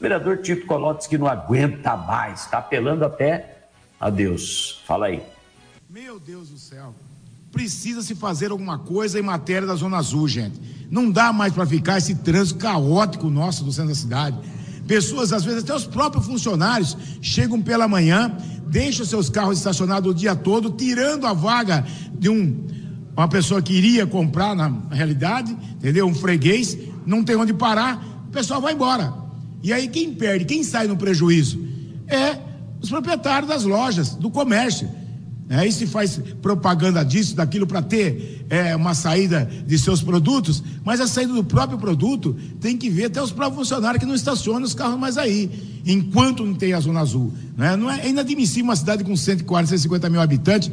vereador 0.03 0.39
Tito 0.39 0.67
Colotes 0.67 1.07
que 1.07 1.17
não 1.17 1.29
aguenta 1.29 1.97
mais, 1.97 2.41
está 2.41 2.59
apelando 2.59 3.05
até 3.05 3.69
a 4.01 4.11
Deus. 4.11 4.83
Fala 4.85 5.07
aí. 5.07 5.23
Meu 5.89 6.19
Deus 6.19 6.51
do 6.51 6.59
céu. 6.59 6.93
Precisa 7.53 8.01
se 8.03 8.15
fazer 8.15 8.51
alguma 8.51 8.79
coisa 8.79 9.21
em 9.21 9.23
matéria 9.23 9.69
da 9.69 9.75
Zona 9.75 9.99
Azul, 9.99 10.27
gente. 10.27 10.59
Não 10.91 11.11
dá 11.11 11.33
mais 11.35 11.53
para 11.53 11.67
ficar 11.67 11.99
esse 11.99 12.15
trânsito 12.15 12.59
caótico 12.59 13.29
nosso 13.29 13.63
do 13.63 13.71
centro 13.71 13.91
da 13.91 13.95
cidade. 13.95 14.39
Pessoas, 14.87 15.33
às 15.33 15.45
vezes 15.45 15.63
até 15.63 15.75
os 15.75 15.87
próprios 15.87 16.27
funcionários, 16.27 16.97
chegam 17.21 17.61
pela 17.61 17.87
manhã, 17.87 18.35
deixam 18.69 19.05
seus 19.05 19.29
carros 19.29 19.59
estacionados 19.59 20.11
o 20.11 20.15
dia 20.15 20.35
todo, 20.35 20.71
tirando 20.71 21.27
a 21.27 21.35
vaga 21.35 21.85
de 22.19 22.31
um, 22.31 22.67
uma 23.15 23.29
pessoa 23.29 23.61
que 23.61 23.75
iria 23.75 24.07
comprar 24.07 24.57
na 24.57 24.73
realidade, 24.91 25.53
entendeu? 25.75 26.07
Um 26.07 26.15
freguês, 26.15 26.77
não 27.05 27.23
tem 27.23 27.37
onde 27.37 27.53
parar, 27.53 28.25
o 28.29 28.33
pessoal 28.33 28.63
vai 28.63 28.73
embora. 28.73 29.13
E 29.63 29.73
aí 29.73 29.89
quem 29.89 30.15
perde, 30.15 30.47
quem 30.47 30.65
sai 30.65 30.87
no 30.87 30.97
prejuízo? 30.97 31.63
É 32.09 32.39
os 32.81 32.89
proprietários 32.89 33.49
das 33.49 33.65
lojas, 33.65 34.15
do 34.17 34.31
comércio. 34.31 34.89
Aí 35.57 35.71
se 35.71 35.87
faz 35.87 36.21
propaganda 36.41 37.05
disso, 37.05 37.37
daquilo 37.37 37.67
para 37.67 37.83
ter 37.83 38.47
é, 38.49 38.75
uma 38.75 38.95
saída 38.95 39.49
de 39.67 39.79
seus 39.79 40.03
produtos, 40.03 40.63
mas 40.85 41.01
a 41.01 41.07
saída 41.07 41.33
do 41.33 41.45
próprio 41.45 41.79
produto 41.79 42.37
tem 42.61 42.77
que 42.77 42.89
ver 42.89 43.07
até 43.07 43.23
os 43.23 43.33
próprios 43.33 43.69
funcionários 43.69 44.01
que 44.01 44.07
não 44.07 44.15
estacionam 44.15 44.63
os 44.63 44.75
carros 44.75 44.99
mais 44.99 45.19
aí, 45.19 45.51
enquanto 45.87 46.45
não 46.45 46.55
tem 46.55 46.73
a 46.73 46.81
Zona 46.81 47.01
Azul. 47.01 47.33
Né? 47.57 47.77
Não 47.77 47.91
é, 47.91 48.01
é 48.01 48.09
inadmissível 48.09 48.65
uma 48.65 48.77
cidade 48.77 49.05
com 49.05 49.17
140, 49.17 49.69
150 49.69 50.09
mil 50.09 50.21
habitantes 50.21 50.71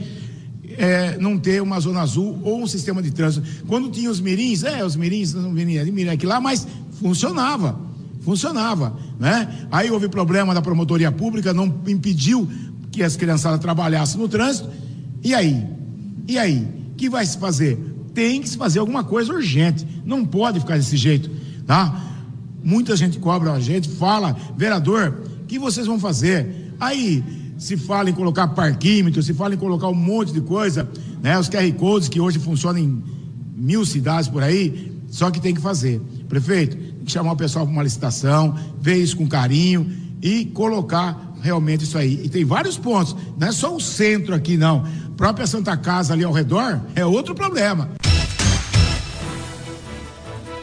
é, 0.79 1.17
não 1.17 1.37
ter 1.37 1.61
uma 1.61 1.77
zona 1.79 1.99
azul 1.99 2.39
ou 2.41 2.63
um 2.63 2.67
sistema 2.67 3.01
de 3.01 3.11
trânsito. 3.11 3.45
Quando 3.67 3.91
tinha 3.91 4.09
os 4.09 4.21
mirins, 4.21 4.63
é, 4.63 4.83
os 4.83 4.95
mirins 4.95 5.33
não 5.33 5.53
veniam 5.53 5.81
ali, 5.81 5.91
mirim 5.91 6.09
aqui 6.09 6.25
lá, 6.25 6.39
mas 6.39 6.65
funcionava, 7.01 7.77
funcionava, 8.21 8.97
né? 9.19 9.67
Aí 9.69 9.91
houve 9.91 10.07
problema 10.07 10.53
da 10.53 10.61
promotoria 10.61 11.11
pública, 11.11 11.53
não 11.53 11.65
impediu 11.85 12.49
que 12.99 13.03
as 13.03 13.15
criançadas 13.15 13.61
trabalhassem 13.61 14.19
no 14.19 14.27
trânsito. 14.27 14.69
E 15.23 15.33
aí? 15.33 15.65
E 16.27 16.37
aí? 16.37 16.67
O 16.91 16.95
que 16.95 17.09
vai 17.09 17.25
se 17.25 17.37
fazer? 17.37 17.77
Tem 18.13 18.41
que 18.41 18.49
se 18.49 18.57
fazer 18.57 18.79
alguma 18.79 19.05
coisa 19.05 19.33
urgente. 19.33 19.87
Não 20.03 20.25
pode 20.25 20.59
ficar 20.59 20.75
desse 20.75 20.97
jeito, 20.97 21.31
tá? 21.65 21.97
Muita 22.61 22.97
gente 22.97 23.17
cobra 23.17 23.53
a 23.53 23.59
gente, 23.61 23.87
fala, 23.87 24.35
vereador, 24.57 25.17
o 25.43 25.45
que 25.45 25.57
vocês 25.57 25.87
vão 25.87 25.97
fazer? 25.97 26.73
Aí 26.77 27.23
se 27.57 27.77
fala 27.77 28.09
em 28.09 28.13
colocar 28.13 28.49
parquímetro, 28.49 29.23
se 29.23 29.33
fala 29.33 29.53
em 29.53 29.57
colocar 29.57 29.87
um 29.87 29.95
monte 29.95 30.33
de 30.33 30.41
coisa, 30.41 30.89
né? 31.23 31.39
Os 31.39 31.47
QR 31.47 31.71
codes 31.77 32.09
que 32.09 32.19
hoje 32.19 32.37
funcionam 32.37 32.81
em 32.81 33.01
mil 33.55 33.85
cidades 33.85 34.27
por 34.27 34.43
aí, 34.43 34.91
só 35.09 35.31
que 35.31 35.39
tem 35.39 35.53
que 35.53 35.61
fazer. 35.61 36.01
Prefeito, 36.27 36.75
tem 36.75 37.05
que 37.05 37.11
chamar 37.13 37.31
o 37.31 37.37
pessoal 37.37 37.65
para 37.65 37.71
uma 37.71 37.83
licitação, 37.83 38.53
ver 38.81 38.97
isso 38.97 39.15
com 39.15 39.25
carinho 39.25 39.89
e 40.21 40.43
colocar 40.47 41.28
realmente 41.41 41.83
isso 41.83 41.97
aí. 41.97 42.21
E 42.23 42.29
tem 42.29 42.45
vários 42.45 42.77
pontos, 42.77 43.15
não 43.37 43.47
é 43.47 43.51
só 43.51 43.75
o 43.75 43.79
centro 43.79 44.33
aqui, 44.33 44.57
não. 44.57 44.83
A 45.13 45.17
própria 45.17 45.47
Santa 45.47 45.75
Casa 45.75 46.13
ali 46.13 46.23
ao 46.23 46.31
redor 46.31 46.79
é 46.95 47.05
outro 47.05 47.35
problema. 47.35 47.89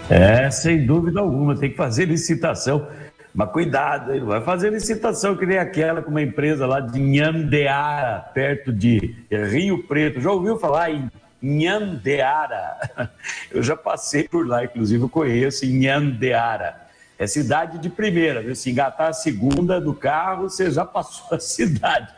É, 0.08 0.48
sem 0.50 0.86
dúvida 0.86 1.20
alguma, 1.20 1.56
tem 1.56 1.70
que 1.70 1.76
fazer 1.76 2.06
licitação. 2.06 2.86
Mas 3.34 3.50
cuidado, 3.50 4.12
ele 4.12 4.24
vai 4.24 4.40
fazer 4.40 4.70
licitação 4.70 5.36
que 5.36 5.44
nem 5.44 5.58
aquela 5.58 6.00
com 6.00 6.10
uma 6.10 6.22
empresa 6.22 6.66
lá 6.66 6.80
de 6.80 6.98
Nhandeara, 6.98 8.20
perto 8.32 8.72
de 8.72 9.14
Rio 9.30 9.82
Preto. 9.82 10.22
Já 10.22 10.30
ouviu 10.30 10.58
falar 10.58 10.90
em 10.90 11.10
Nhandeara? 11.42 13.10
Eu 13.50 13.62
já 13.62 13.76
passei 13.76 14.26
por 14.26 14.46
lá, 14.46 14.64
inclusive 14.64 15.02
eu 15.02 15.08
conheço 15.08 15.66
Nhandeara. 15.66 16.85
É 17.18 17.26
cidade 17.26 17.78
de 17.78 17.88
primeira, 17.88 18.42
viu? 18.42 18.54
Se 18.54 18.70
engatar 18.70 19.08
a 19.08 19.12
segunda 19.12 19.80
do 19.80 19.94
carro, 19.94 20.50
você 20.50 20.70
já 20.70 20.84
passou 20.84 21.36
a 21.36 21.38
cidade. 21.40 22.12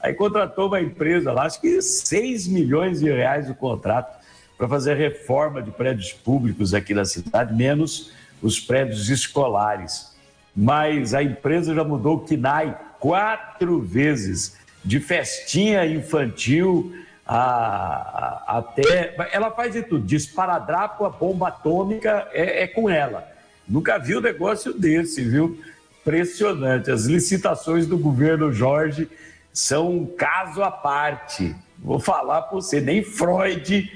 Aí 0.00 0.14
contratou 0.14 0.68
uma 0.68 0.80
empresa 0.80 1.30
lá, 1.30 1.44
acho 1.44 1.60
que 1.60 1.82
6 1.82 2.48
milhões 2.48 3.00
de 3.00 3.10
reais 3.10 3.50
o 3.50 3.54
contrato 3.54 4.18
para 4.56 4.66
fazer 4.68 4.94
reforma 4.94 5.62
de 5.62 5.70
prédios 5.70 6.12
públicos 6.12 6.72
aqui 6.72 6.94
na 6.94 7.04
cidade, 7.04 7.54
menos 7.54 8.12
os 8.42 8.58
prédios 8.58 9.10
escolares 9.10 10.10
mas 10.54 11.14
a 11.14 11.22
empresa 11.22 11.74
já 11.74 11.84
mudou 11.84 12.16
o 12.16 12.20
KINAI 12.20 12.78
quatro 12.98 13.80
vezes, 13.80 14.58
de 14.84 15.00
festinha 15.00 15.86
infantil 15.86 16.92
a, 17.26 18.44
a, 18.46 18.58
até. 18.58 19.14
Ela 19.32 19.50
faz 19.50 19.72
de 19.72 19.82
tudo, 19.82 20.04
de 20.04 20.16
esparadrapo 20.16 21.04
a 21.04 21.10
bomba 21.10 21.48
atômica 21.48 22.28
é, 22.32 22.64
é 22.64 22.66
com 22.66 22.90
ela. 22.90 23.29
Nunca 23.70 23.98
vi 23.98 24.16
um 24.16 24.20
negócio 24.20 24.72
desse, 24.72 25.22
viu? 25.22 25.56
Impressionante. 26.00 26.90
As 26.90 27.04
licitações 27.04 27.86
do 27.86 27.96
governo 27.96 28.52
Jorge 28.52 29.08
são 29.52 29.96
um 29.96 30.06
caso 30.06 30.60
à 30.60 30.72
parte. 30.72 31.54
Vou 31.78 32.00
falar 32.00 32.42
para 32.42 32.56
você, 32.56 32.80
nem 32.80 33.04
Freud 33.04 33.88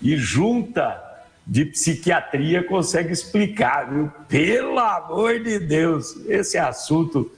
e 0.00 0.16
junta 0.16 1.04
de 1.46 1.66
psiquiatria 1.66 2.62
consegue 2.62 3.12
explicar, 3.12 3.90
viu? 3.90 4.10
Pelo 4.28 4.78
amor 4.78 5.38
de 5.40 5.58
Deus, 5.58 6.16
esse 6.26 6.56
assunto 6.56 7.30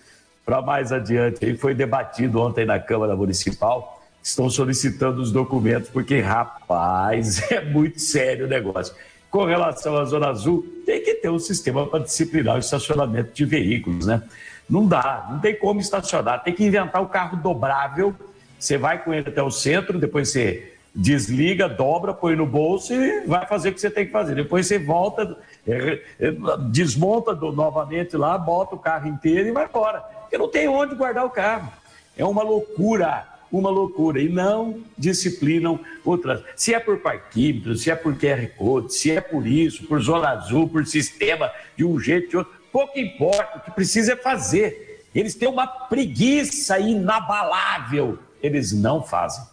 para 0.44 0.62
mais 0.62 0.92
adiante 0.92 1.44
aí 1.44 1.56
foi 1.56 1.74
debatido 1.74 2.40
ontem 2.40 2.64
na 2.64 2.78
Câmara 2.78 3.16
Municipal. 3.16 4.00
Estão 4.22 4.48
solicitando 4.48 5.20
os 5.20 5.32
documentos 5.32 5.88
porque, 5.88 6.20
rapaz, 6.20 7.40
é 7.50 7.64
muito 7.64 8.00
sério 8.00 8.46
o 8.46 8.48
negócio. 8.48 8.94
Com 9.30 9.44
relação 9.44 9.96
à 9.96 10.04
Zona 10.04 10.28
Azul, 10.28 10.66
tem 10.84 11.02
que 11.02 11.14
ter 11.14 11.30
um 11.30 11.38
sistema 11.38 11.86
para 11.86 12.00
disciplinar 12.00 12.56
o 12.56 12.58
estacionamento 12.58 13.32
de 13.32 13.44
veículos, 13.44 14.06
né? 14.06 14.22
Não 14.68 14.86
dá, 14.86 15.28
não 15.30 15.38
tem 15.38 15.54
como 15.54 15.80
estacionar, 15.80 16.42
tem 16.42 16.54
que 16.54 16.64
inventar 16.64 17.02
o 17.02 17.08
carro 17.08 17.36
dobrável. 17.36 18.14
Você 18.58 18.76
vai 18.76 19.02
com 19.02 19.14
ele 19.14 19.28
até 19.28 19.42
o 19.42 19.50
centro, 19.50 19.98
depois 19.98 20.30
você 20.30 20.74
desliga, 20.94 21.68
dobra, 21.68 22.12
põe 22.12 22.34
no 22.34 22.46
bolso 22.46 22.92
e 22.92 23.20
vai 23.26 23.46
fazer 23.46 23.70
o 23.70 23.72
que 23.72 23.80
você 23.80 23.90
tem 23.90 24.06
que 24.06 24.12
fazer. 24.12 24.34
Depois 24.34 24.66
você 24.66 24.78
volta, 24.78 25.36
é, 25.66 26.02
é, 26.18 26.32
desmonta 26.68 27.32
novamente 27.34 28.16
lá, 28.16 28.36
bota 28.36 28.74
o 28.74 28.78
carro 28.78 29.08
inteiro 29.08 29.48
e 29.48 29.52
vai 29.52 29.66
embora. 29.66 30.00
Porque 30.00 30.38
não 30.38 30.48
tem 30.48 30.68
onde 30.68 30.94
guardar 30.94 31.24
o 31.24 31.30
carro. 31.30 31.72
É 32.16 32.24
uma 32.24 32.42
loucura, 32.42 33.26
uma 33.50 33.70
loucura. 33.70 34.20
E 34.20 34.28
não 34.28 34.80
disciplinam 34.96 35.80
outras. 36.04 36.42
Se 36.56 36.74
é 36.74 36.80
por 36.80 36.98
parquímetro, 36.98 37.76
se 37.76 37.90
é 37.90 37.94
por 37.94 38.14
QR 38.16 38.46
Code, 38.56 38.94
se 38.94 39.10
é 39.10 39.20
por 39.20 39.46
isso, 39.46 39.84
por 39.84 40.00
zona 40.00 40.30
azul, 40.30 40.68
por 40.68 40.86
sistema 40.86 41.50
de 41.76 41.84
um 41.84 41.98
jeito 41.98 42.30
de 42.30 42.36
outro, 42.36 42.52
pouco 42.72 42.98
importa. 42.98 43.58
O 43.58 43.60
que 43.60 43.70
precisa 43.70 44.12
é 44.12 44.16
fazer. 44.16 45.06
Eles 45.14 45.34
têm 45.34 45.48
uma 45.48 45.66
preguiça 45.66 46.78
inabalável. 46.78 48.18
Eles 48.42 48.72
não 48.72 49.02
fazem. 49.02 49.44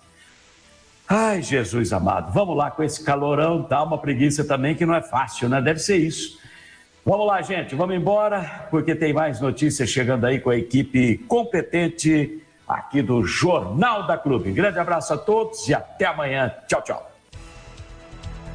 Ai, 1.10 1.42
Jesus 1.42 1.94
amado, 1.94 2.34
vamos 2.34 2.58
lá 2.58 2.70
com 2.70 2.84
esse 2.84 3.02
calorão, 3.02 3.62
dá 3.62 3.82
uma 3.82 3.98
preguiça 3.98 4.44
também 4.44 4.76
que 4.76 4.86
não 4.86 4.94
é 4.94 5.02
fácil, 5.02 5.48
né? 5.48 5.62
Deve 5.62 5.80
ser 5.80 5.96
isso. 5.96 6.38
Vamos 7.06 7.26
lá, 7.26 7.42
gente, 7.42 7.74
vamos 7.76 7.96
embora, 7.96 8.68
porque 8.70 8.94
tem 8.94 9.14
mais 9.14 9.40
notícias 9.40 9.90
chegando 9.90 10.26
aí 10.26 10.42
com 10.42 10.50
a 10.50 10.58
equipe 10.58 11.20
competente 11.20 12.44
aqui 12.68 13.02
do 13.02 13.24
Jornal 13.24 14.06
da 14.06 14.18
Clube. 14.18 14.52
Grande 14.52 14.80
abraço 14.80 15.14
a 15.14 15.18
todos 15.18 15.68
e 15.68 15.74
até 15.74 16.06
amanhã. 16.06 16.54
Tchau, 16.68 16.82
tchau. 16.82 17.12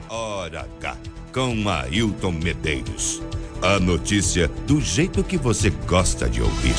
Hora 0.08 0.68
H, 0.78 0.96
com 1.32 1.68
Ailton 1.68 2.32
Medeiros. 2.32 3.22
A 3.62 3.78
notícia 3.78 4.48
do 4.66 4.80
jeito 4.80 5.24
que 5.24 5.38
você 5.38 5.70
gosta 5.70 6.28
de 6.28 6.42
ouvir. 6.42 6.74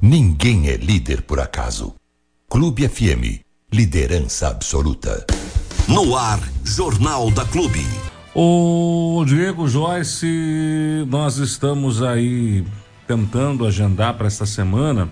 Ninguém 0.00 0.68
é 0.68 0.76
líder 0.76 1.22
por 1.22 1.40
acaso. 1.40 1.94
Clube 2.48 2.88
FM, 2.88 3.44
liderança 3.70 4.48
absoluta. 4.48 5.26
No 5.88 6.16
ar, 6.16 6.38
Jornal 6.64 7.30
da 7.30 7.44
Clube. 7.44 7.84
O 8.34 9.24
Diego 9.26 9.66
Joyce, 9.66 11.04
nós 11.08 11.38
estamos 11.38 12.02
aí 12.02 12.64
tentando 13.06 13.66
agendar 13.66 14.14
para 14.14 14.26
esta 14.26 14.44
semana 14.44 15.08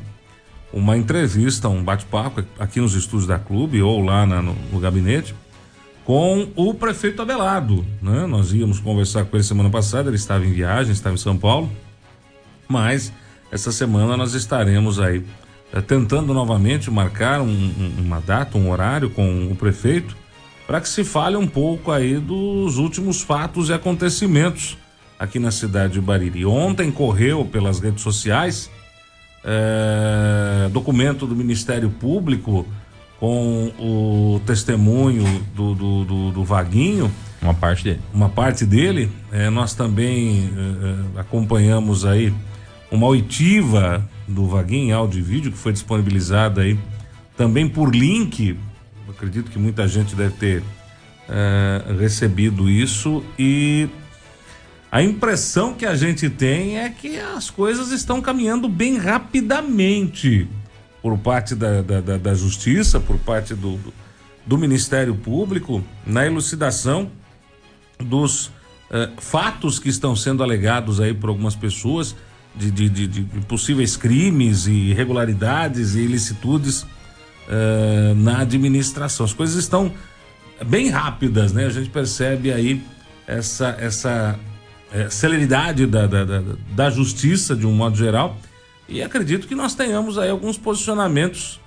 uma 0.72 0.98
entrevista, 0.98 1.68
um 1.68 1.82
bate-papo 1.82 2.44
aqui 2.58 2.78
nos 2.78 2.94
estúdios 2.94 3.26
da 3.26 3.38
Clube 3.38 3.80
ou 3.80 4.04
lá 4.04 4.26
na, 4.26 4.42
no, 4.42 4.54
no, 4.70 4.78
gabinete 4.78 5.34
com 6.04 6.48
o 6.54 6.74
prefeito 6.74 7.22
Abelardo, 7.22 7.84
né? 8.02 8.26
Nós 8.26 8.52
íamos 8.52 8.78
conversar 8.78 9.24
com 9.24 9.36
ele 9.36 9.42
semana 9.42 9.70
passada, 9.70 10.10
ele 10.10 10.16
estava 10.16 10.44
em 10.44 10.52
viagem, 10.52 10.92
estava 10.92 11.14
em 11.14 11.18
São 11.18 11.38
Paulo, 11.38 11.70
mas 12.68 13.10
essa 13.50 13.72
semana 13.72 14.16
nós 14.16 14.34
estaremos 14.34 15.00
aí 15.00 15.24
é, 15.72 15.80
tentando 15.80 16.34
novamente 16.34 16.90
marcar 16.90 17.40
um, 17.40 17.48
um, 17.48 17.94
uma 17.98 18.20
data, 18.20 18.58
um 18.58 18.70
horário 18.70 19.08
com 19.08 19.50
o 19.50 19.56
prefeito 19.56 20.14
para 20.66 20.80
que 20.80 20.88
se 20.88 21.04
fale 21.04 21.36
um 21.36 21.46
pouco 21.46 21.92
aí 21.92 22.18
dos 22.18 22.78
últimos 22.78 23.22
fatos 23.22 23.68
e 23.68 23.72
acontecimentos 23.72 24.76
aqui 25.18 25.38
na 25.38 25.50
cidade 25.50 25.94
de 25.94 26.00
Bariri. 26.00 26.44
Ontem 26.44 26.90
correu 26.90 27.44
pelas 27.44 27.80
redes 27.80 28.02
sociais 28.02 28.70
é, 29.44 30.68
documento 30.70 31.26
do 31.26 31.36
Ministério 31.36 31.88
Público 31.88 32.66
com 33.20 33.72
o 33.78 34.40
testemunho 34.44 35.24
do, 35.54 35.74
do, 35.74 36.04
do, 36.04 36.30
do 36.32 36.44
Vaguinho. 36.44 37.10
Uma 37.40 37.54
parte 37.54 37.84
dele. 37.84 38.00
Uma 38.12 38.28
parte 38.28 38.66
dele. 38.66 39.10
É, 39.30 39.48
nós 39.48 39.72
também 39.72 40.50
acompanhamos 41.16 42.04
aí 42.04 42.34
uma 42.90 43.06
oitiva 43.06 44.06
do 44.26 44.46
Vaguinho 44.46 44.96
áudio 44.96 45.20
e 45.20 45.22
vídeo 45.22 45.52
que 45.52 45.58
foi 45.58 45.72
disponibilizada 45.72 46.62
aí 46.62 46.78
também 47.36 47.68
por 47.68 47.94
link. 47.94 48.58
Acredito 49.16 49.50
que 49.50 49.58
muita 49.58 49.88
gente 49.88 50.14
deve 50.14 50.34
ter 50.34 50.62
é, 51.28 51.82
recebido 51.98 52.68
isso 52.68 53.24
e 53.38 53.88
a 54.92 55.02
impressão 55.02 55.74
que 55.74 55.84
a 55.84 55.94
gente 55.94 56.28
tem 56.30 56.78
é 56.78 56.88
que 56.90 57.18
as 57.18 57.50
coisas 57.50 57.90
estão 57.90 58.20
caminhando 58.20 58.68
bem 58.68 58.98
rapidamente 58.98 60.48
por 61.02 61.16
parte 61.18 61.54
da, 61.54 61.82
da, 61.82 62.00
da, 62.00 62.18
da 62.18 62.34
justiça, 62.34 63.00
por 63.00 63.18
parte 63.18 63.54
do, 63.54 63.78
do 64.44 64.58
Ministério 64.58 65.14
Público, 65.14 65.82
na 66.06 66.26
elucidação 66.26 67.10
dos 67.98 68.50
eh, 68.90 69.10
fatos 69.18 69.78
que 69.78 69.88
estão 69.88 70.14
sendo 70.14 70.42
alegados 70.42 71.00
aí 71.00 71.14
por 71.14 71.30
algumas 71.30 71.56
pessoas 71.56 72.14
de, 72.54 72.70
de, 72.70 72.88
de, 72.88 73.06
de 73.06 73.22
possíveis 73.46 73.96
crimes 73.96 74.66
e 74.66 74.72
irregularidades 74.72 75.94
e 75.94 76.00
ilicitudes 76.00 76.86
eh, 77.48 78.14
na 78.16 78.40
administração. 78.40 79.24
As 79.24 79.32
coisas 79.32 79.56
estão 79.56 79.92
bem 80.64 80.88
rápidas, 80.88 81.52
né? 81.52 81.66
A 81.66 81.70
gente 81.70 81.90
percebe 81.90 82.52
aí 82.52 82.82
essa, 83.26 83.76
essa 83.78 84.38
eh, 84.92 85.08
celeridade 85.10 85.86
da, 85.86 86.06
da, 86.06 86.24
da, 86.24 86.42
da 86.74 86.90
justiça 86.90 87.54
de 87.54 87.66
um 87.66 87.72
modo 87.72 87.96
geral 87.96 88.36
e 88.88 89.02
acredito 89.02 89.48
que 89.48 89.54
nós 89.54 89.74
tenhamos 89.74 90.16
aí 90.16 90.30
alguns 90.30 90.56
posicionamentos 90.56 91.60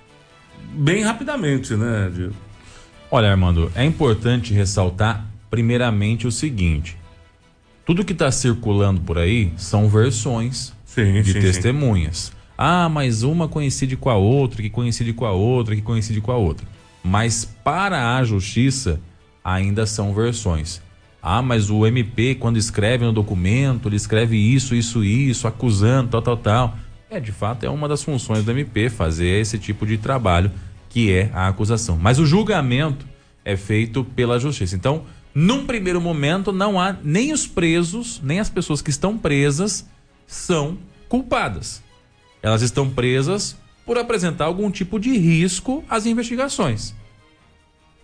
bem 0.73 1.03
rapidamente, 1.03 1.75
né, 1.75 2.09
Diego? 2.13 2.33
Olha, 3.11 3.29
Armando, 3.29 3.71
é 3.75 3.83
importante 3.83 4.53
ressaltar 4.53 5.25
primeiramente 5.49 6.27
o 6.27 6.31
seguinte: 6.31 6.95
tudo 7.85 8.05
que 8.05 8.13
está 8.13 8.31
circulando 8.31 9.01
por 9.01 9.17
aí 9.17 9.51
são 9.57 9.89
versões 9.89 10.73
sim, 10.85 11.21
de 11.21 11.33
sim, 11.33 11.39
testemunhas. 11.39 12.17
Sim. 12.17 12.38
Ah, 12.61 12.89
mas 12.89 13.23
uma 13.23 13.47
coincide 13.47 13.95
com 13.95 14.09
a 14.09 14.17
outra, 14.17 14.61
que 14.61 14.69
coincide 14.69 15.13
com 15.13 15.23
a 15.25 15.31
outra, 15.31 15.73
que 15.73 15.81
coincide 15.81 16.19
com 16.19 16.29
a 16.29 16.35
outra. 16.35 16.67
Mas 17.01 17.45
para 17.45 18.17
a 18.17 18.23
justiça 18.25 18.99
ainda 19.41 19.85
são 19.85 20.13
versões. 20.13 20.81
Ah, 21.23 21.41
mas 21.41 21.69
o 21.69 21.87
MP, 21.87 22.35
quando 22.35 22.57
escreve 22.57 23.05
no 23.05 23.13
documento, 23.13 23.87
ele 23.87 23.95
escreve 23.95 24.35
isso, 24.35 24.75
isso, 24.75 25.05
isso, 25.05 25.47
acusando, 25.47 26.09
tal, 26.09 26.21
tal, 26.21 26.35
tal. 26.35 26.77
É, 27.09 27.17
de 27.17 27.31
fato, 27.31 27.63
é 27.65 27.69
uma 27.69 27.87
das 27.87 28.03
funções 28.03 28.43
do 28.43 28.51
MP 28.51 28.89
fazer 28.89 29.39
esse 29.39 29.57
tipo 29.57 29.87
de 29.87 29.97
trabalho, 29.97 30.51
que 30.89 31.13
é 31.13 31.31
a 31.33 31.47
acusação. 31.47 31.97
Mas 31.97 32.19
o 32.19 32.25
julgamento 32.25 33.05
é 33.45 33.55
feito 33.55 34.03
pela 34.03 34.37
justiça. 34.37 34.75
Então, 34.75 35.03
num 35.33 35.65
primeiro 35.65 36.01
momento, 36.01 36.51
não 36.51 36.77
há 36.77 36.93
nem 37.01 37.31
os 37.31 37.47
presos, 37.47 38.19
nem 38.21 38.37
as 38.37 38.49
pessoas 38.49 38.81
que 38.81 38.89
estão 38.89 39.17
presas 39.17 39.87
são 40.27 40.77
culpadas. 41.07 41.87
Elas 42.41 42.61
estão 42.61 42.89
presas 42.89 43.55
por 43.85 43.97
apresentar 43.97 44.45
algum 44.45 44.69
tipo 44.69 44.99
de 44.99 45.17
risco 45.17 45.83
às 45.89 46.05
investigações. 46.05 46.93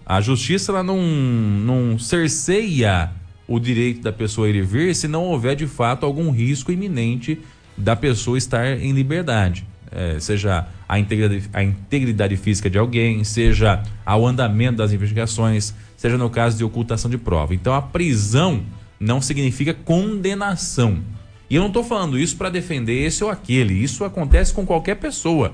A 0.05 0.21
justiça 0.21 0.71
ela 0.71 0.83
não, 0.83 1.01
não 1.01 1.97
cerceia 1.97 3.11
o 3.47 3.59
direito 3.59 4.01
da 4.01 4.11
pessoa 4.11 4.49
ir 4.49 4.55
e 4.55 4.61
vir 4.61 4.95
se 4.95 5.07
não 5.07 5.23
houver 5.23 5.55
de 5.55 5.67
fato 5.67 6.05
algum 6.05 6.31
risco 6.31 6.71
iminente 6.71 7.39
da 7.77 7.95
pessoa 7.95 8.37
estar 8.37 8.79
em 8.79 8.91
liberdade. 8.91 9.65
É, 9.91 10.19
seja 10.19 10.67
a 10.89 10.99
integridade, 10.99 11.49
a 11.53 11.63
integridade 11.63 12.35
física 12.35 12.69
de 12.69 12.77
alguém, 12.77 13.23
seja 13.23 13.81
ao 14.05 14.25
andamento 14.25 14.77
das 14.77 14.91
investigações, 14.91 15.73
seja 15.95 16.17
no 16.17 16.29
caso 16.29 16.57
de 16.57 16.63
ocultação 16.63 17.09
de 17.09 17.17
prova. 17.17 17.53
Então 17.53 17.73
a 17.73 17.81
prisão 17.81 18.63
não 18.99 19.21
significa 19.21 19.73
condenação. 19.73 20.99
E 21.49 21.55
eu 21.55 21.61
não 21.61 21.67
estou 21.67 21.83
falando 21.83 22.17
isso 22.17 22.37
para 22.37 22.49
defender 22.49 23.05
esse 23.05 23.23
ou 23.23 23.29
aquele. 23.29 23.73
Isso 23.73 24.03
acontece 24.03 24.53
com 24.53 24.65
qualquer 24.65 24.95
pessoa. 24.95 25.53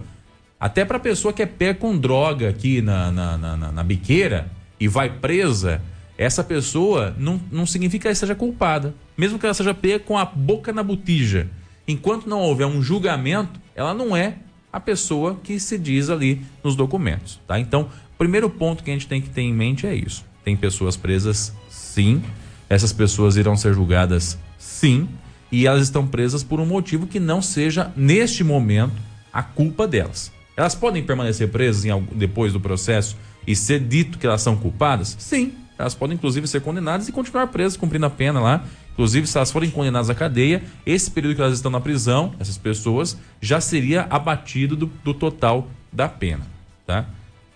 Até 0.60 0.86
para 0.86 1.00
pessoa 1.00 1.34
que 1.34 1.42
é 1.42 1.46
pé 1.46 1.74
com 1.74 1.98
droga 1.98 2.50
aqui 2.50 2.82
na, 2.82 3.12
na, 3.12 3.38
na, 3.38 3.72
na, 3.72 3.84
biqueira 3.84 4.50
e 4.80 4.88
vai 4.88 5.10
presa, 5.10 5.82
essa 6.18 6.44
pessoa 6.44 7.16
não, 7.18 7.42
não 7.52 7.66
significa 7.66 8.04
que 8.04 8.08
ela 8.08 8.16
seja 8.16 8.36
culpada. 8.36 8.94
Mesmo 9.18 9.40
que 9.40 9.46
ela 9.46 9.54
seja 9.54 9.74
pé 9.74 10.00
com 10.00 10.18
a 10.18 10.26
boca 10.26 10.72
na 10.72 10.84
botija 10.84 11.50
enquanto 11.88 12.28
não 12.28 12.40
houver 12.40 12.66
um 12.66 12.82
julgamento, 12.82 13.60
ela 13.76 13.94
não 13.94 14.16
é 14.16 14.36
a 14.72 14.80
pessoa 14.80 15.40
que 15.44 15.60
se 15.60 15.78
diz 15.78 16.10
ali 16.10 16.42
nos 16.64 16.76
documentos, 16.76 17.40
tá? 17.46 17.60
Então, 17.60 17.90
primeiro 18.18 18.50
ponto 18.50 18.84
que 18.84 18.90
a 18.90 18.94
gente 18.94 19.08
tem 19.08 19.22
que 19.22 19.30
ter 19.30 19.42
em 19.42 19.54
mente 19.54 19.86
é 19.86 19.94
isso. 19.94 20.26
Tem 20.44 20.56
pessoas 20.56 20.96
presas, 20.96 21.54
sim. 21.70 22.24
Essas 22.70 22.94
pessoas 22.94 23.36
irão 23.36 23.58
ser 23.58 23.74
julgadas, 23.74 24.38
sim. 24.58 25.10
E 25.52 25.68
elas 25.68 25.84
estão 25.84 26.08
presas 26.08 26.44
por 26.44 26.60
um 26.60 26.66
motivo 26.66 27.08
que 27.08 27.20
não 27.20 27.42
seja, 27.42 27.92
neste 27.96 28.44
momento, 28.44 28.96
a 29.34 29.44
culpa 29.44 29.88
delas. 29.88 30.32
Elas 30.56 30.76
podem 30.76 31.04
permanecer 31.04 31.50
presas 31.50 31.84
depois 32.14 32.54
do 32.54 32.60
processo 32.60 33.18
e 33.46 33.56
ser 33.56 33.80
dito 33.80 34.18
que 34.18 34.28
elas 34.28 34.42
são 34.42 34.56
culpadas? 34.56 35.16
Sim. 35.20 35.54
Elas 35.78 35.96
podem, 35.96 36.16
inclusive, 36.16 36.48
ser 36.48 36.62
condenadas 36.62 37.08
e 37.08 37.12
continuar 37.12 37.48
presas, 37.48 37.76
cumprindo 37.76 38.06
a 38.06 38.10
pena 38.10 38.40
lá 38.40 38.66
Inclusive, 38.94 39.26
se 39.26 39.38
elas 39.38 39.52
forem 39.52 39.70
condenadas 39.70 40.10
à 40.10 40.16
cadeia, 40.16 40.64
esse 40.86 41.10
período 41.10 41.36
que 41.36 41.42
elas 41.42 41.56
estão 41.56 41.72
na 41.72 41.80
prisão, 41.80 42.34
essas 42.40 42.58
pessoas, 42.58 43.18
já 43.40 43.62
seria 43.62 44.06
abatido 44.10 44.76
do, 44.76 44.86
do 45.04 45.14
total 45.14 45.68
da 45.92 46.08
pena, 46.08 46.46
tá? 46.86 47.06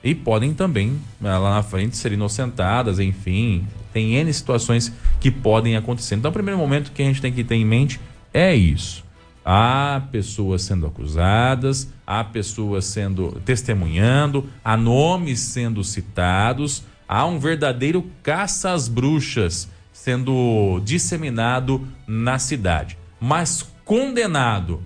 E 0.06 0.14
podem 0.14 0.54
também, 0.54 1.02
eh, 1.24 1.28
lá 1.36 1.56
na 1.56 1.64
frente, 1.64 1.98
ser 1.98 2.12
inocentadas, 2.12 3.00
enfim, 3.00 3.66
tem 3.92 4.14
N 4.14 4.32
situações 4.32 4.94
que 5.20 5.32
podem 5.32 5.76
acontecer. 5.76 6.14
Então, 6.14 6.30
o 6.30 6.34
primeiro 6.34 6.60
momento 6.60 6.92
que 6.92 7.02
a 7.02 7.06
gente 7.06 7.20
tem 7.20 7.34
que 7.34 7.44
ter 7.44 7.56
em 7.56 7.66
mente 7.66 8.00
é 8.32 8.54
isso. 8.54 9.04
Há 9.44 10.04
pessoas 10.12 10.62
sendo 10.62 10.86
acusadas, 10.86 11.90
há 12.06 12.24
pessoas 12.24 12.86
sendo 12.86 13.42
testemunhando, 13.44 14.48
há 14.64 14.78
nomes 14.78 15.40
sendo 15.40 15.84
citados, 15.84 16.84
há 17.10 17.26
um 17.26 17.40
verdadeiro 17.40 18.06
caça 18.22 18.74
às 18.74 18.88
bruxas 18.88 19.68
sendo 19.92 20.80
disseminado 20.86 21.88
na 22.06 22.38
cidade. 22.38 22.96
Mas 23.20 23.68
condenado, 23.84 24.84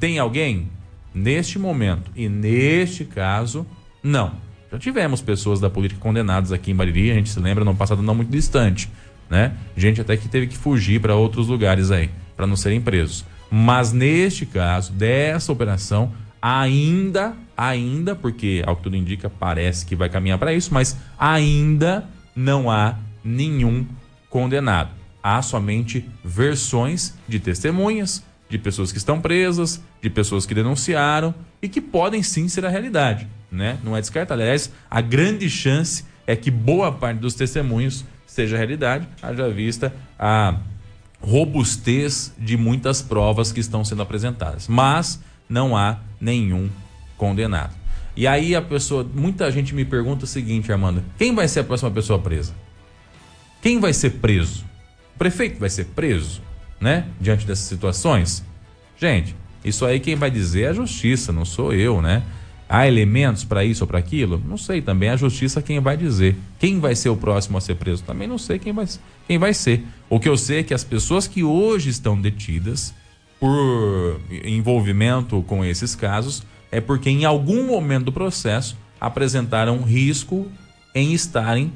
tem 0.00 0.18
alguém? 0.18 0.70
Neste 1.14 1.58
momento 1.58 2.10
e 2.16 2.28
neste 2.30 3.04
caso, 3.04 3.66
não. 4.02 4.32
Já 4.70 4.78
tivemos 4.78 5.22
pessoas 5.22 5.60
da 5.60 5.70
política 5.70 6.00
condenadas 6.00 6.52
aqui 6.52 6.70
em 6.70 6.74
Bariri, 6.74 7.10
a 7.10 7.14
gente 7.14 7.30
se 7.30 7.40
lembra, 7.40 7.64
no 7.64 7.74
passado 7.74 8.02
não 8.02 8.14
muito 8.14 8.30
distante, 8.30 8.90
né? 9.30 9.52
Gente 9.76 10.00
até 10.00 10.16
que 10.16 10.28
teve 10.28 10.46
que 10.46 10.56
fugir 10.56 11.00
para 11.00 11.14
outros 11.14 11.48
lugares 11.48 11.90
aí, 11.90 12.10
para 12.36 12.46
não 12.46 12.56
serem 12.56 12.80
presos. 12.80 13.24
Mas 13.50 13.92
neste 13.92 14.44
caso, 14.44 14.92
dessa 14.92 15.50
operação, 15.50 16.12
ainda, 16.40 17.34
ainda, 17.56 18.14
porque 18.14 18.62
ao 18.66 18.76
que 18.76 18.82
tudo 18.82 18.96
indica, 18.96 19.30
parece 19.30 19.86
que 19.86 19.96
vai 19.96 20.08
caminhar 20.08 20.38
para 20.38 20.52
isso, 20.52 20.72
mas 20.72 20.96
ainda 21.18 22.04
não 22.36 22.70
há 22.70 22.96
nenhum 23.24 23.86
condenado. 24.28 24.90
Há 25.22 25.42
somente 25.42 26.08
versões 26.24 27.14
de 27.26 27.40
testemunhas, 27.40 28.22
de 28.48 28.58
pessoas 28.58 28.92
que 28.92 28.98
estão 28.98 29.20
presas, 29.20 29.82
de 30.00 30.08
pessoas 30.08 30.46
que 30.46 30.54
denunciaram 30.54 31.34
e 31.60 31.68
que 31.68 31.80
podem 31.80 32.22
sim 32.22 32.48
ser 32.48 32.64
a 32.64 32.68
realidade, 32.68 33.26
né? 33.50 33.78
Não 33.82 33.96
é 33.96 34.00
descartado. 34.00 34.40
Aliás, 34.40 34.70
a 34.90 35.00
grande 35.00 35.48
chance 35.48 36.04
é 36.26 36.36
que 36.36 36.50
boa 36.50 36.92
parte 36.92 37.18
dos 37.18 37.34
testemunhos 37.34 38.04
seja 38.26 38.56
realidade, 38.56 39.08
haja 39.22 39.48
vista 39.48 39.92
a 40.18 40.56
robustez 41.20 42.32
de 42.38 42.56
muitas 42.56 43.02
provas 43.02 43.50
que 43.50 43.60
estão 43.60 43.84
sendo 43.84 44.02
apresentadas. 44.02 44.68
Mas 44.68 45.20
não 45.48 45.76
há 45.76 45.98
nenhum 46.20 46.68
condenado. 47.16 47.74
E 48.14 48.26
aí 48.26 48.54
a 48.54 48.62
pessoa, 48.62 49.08
muita 49.14 49.50
gente 49.50 49.74
me 49.74 49.84
pergunta 49.84 50.24
o 50.24 50.28
seguinte, 50.28 50.70
Armando: 50.70 51.02
quem 51.16 51.34
vai 51.34 51.48
ser 51.48 51.60
a 51.60 51.64
próxima 51.64 51.90
pessoa 51.90 52.18
presa? 52.18 52.52
Quem 53.62 53.80
vai 53.80 53.92
ser 53.92 54.10
preso? 54.10 54.64
O 55.14 55.18
prefeito 55.18 55.58
vai 55.58 55.70
ser 55.70 55.86
preso, 55.86 56.42
né? 56.80 57.06
Diante 57.20 57.46
dessas 57.46 57.64
situações? 57.66 58.44
Gente, 58.96 59.34
isso 59.64 59.84
aí 59.84 59.98
quem 60.00 60.14
vai 60.14 60.30
dizer 60.30 60.62
é 60.62 60.68
a 60.68 60.72
justiça, 60.72 61.32
não 61.32 61.44
sou 61.44 61.72
eu, 61.72 62.02
né? 62.02 62.22
Há 62.68 62.86
elementos 62.86 63.44
para 63.44 63.64
isso 63.64 63.84
ou 63.84 63.88
para 63.88 63.98
aquilo? 63.98 64.42
Não 64.46 64.58
sei 64.58 64.82
também. 64.82 65.08
A 65.08 65.16
justiça 65.16 65.62
quem 65.62 65.80
vai 65.80 65.96
dizer. 65.96 66.36
Quem 66.58 66.78
vai 66.78 66.94
ser 66.94 67.08
o 67.08 67.16
próximo 67.16 67.56
a 67.56 67.60
ser 67.60 67.76
preso? 67.76 68.02
Também 68.02 68.28
não 68.28 68.38
sei 68.38 68.58
quem 68.58 68.72
vai, 68.72 68.86
quem 69.26 69.38
vai 69.38 69.54
ser. 69.54 69.84
O 70.10 70.20
que 70.20 70.28
eu 70.28 70.36
sei 70.36 70.58
é 70.58 70.62
que 70.62 70.74
as 70.74 70.84
pessoas 70.84 71.26
que 71.26 71.42
hoje 71.42 71.88
estão 71.88 72.20
detidas 72.20 72.94
por 73.40 74.20
envolvimento 74.44 75.42
com 75.42 75.64
esses 75.64 75.94
casos 75.94 76.42
é 76.70 76.80
porque 76.80 77.08
em 77.08 77.24
algum 77.24 77.66
momento 77.66 78.06
do 78.06 78.12
processo 78.12 78.76
apresentaram 79.00 79.82
risco 79.82 80.46
em 80.94 81.14
estarem 81.14 81.72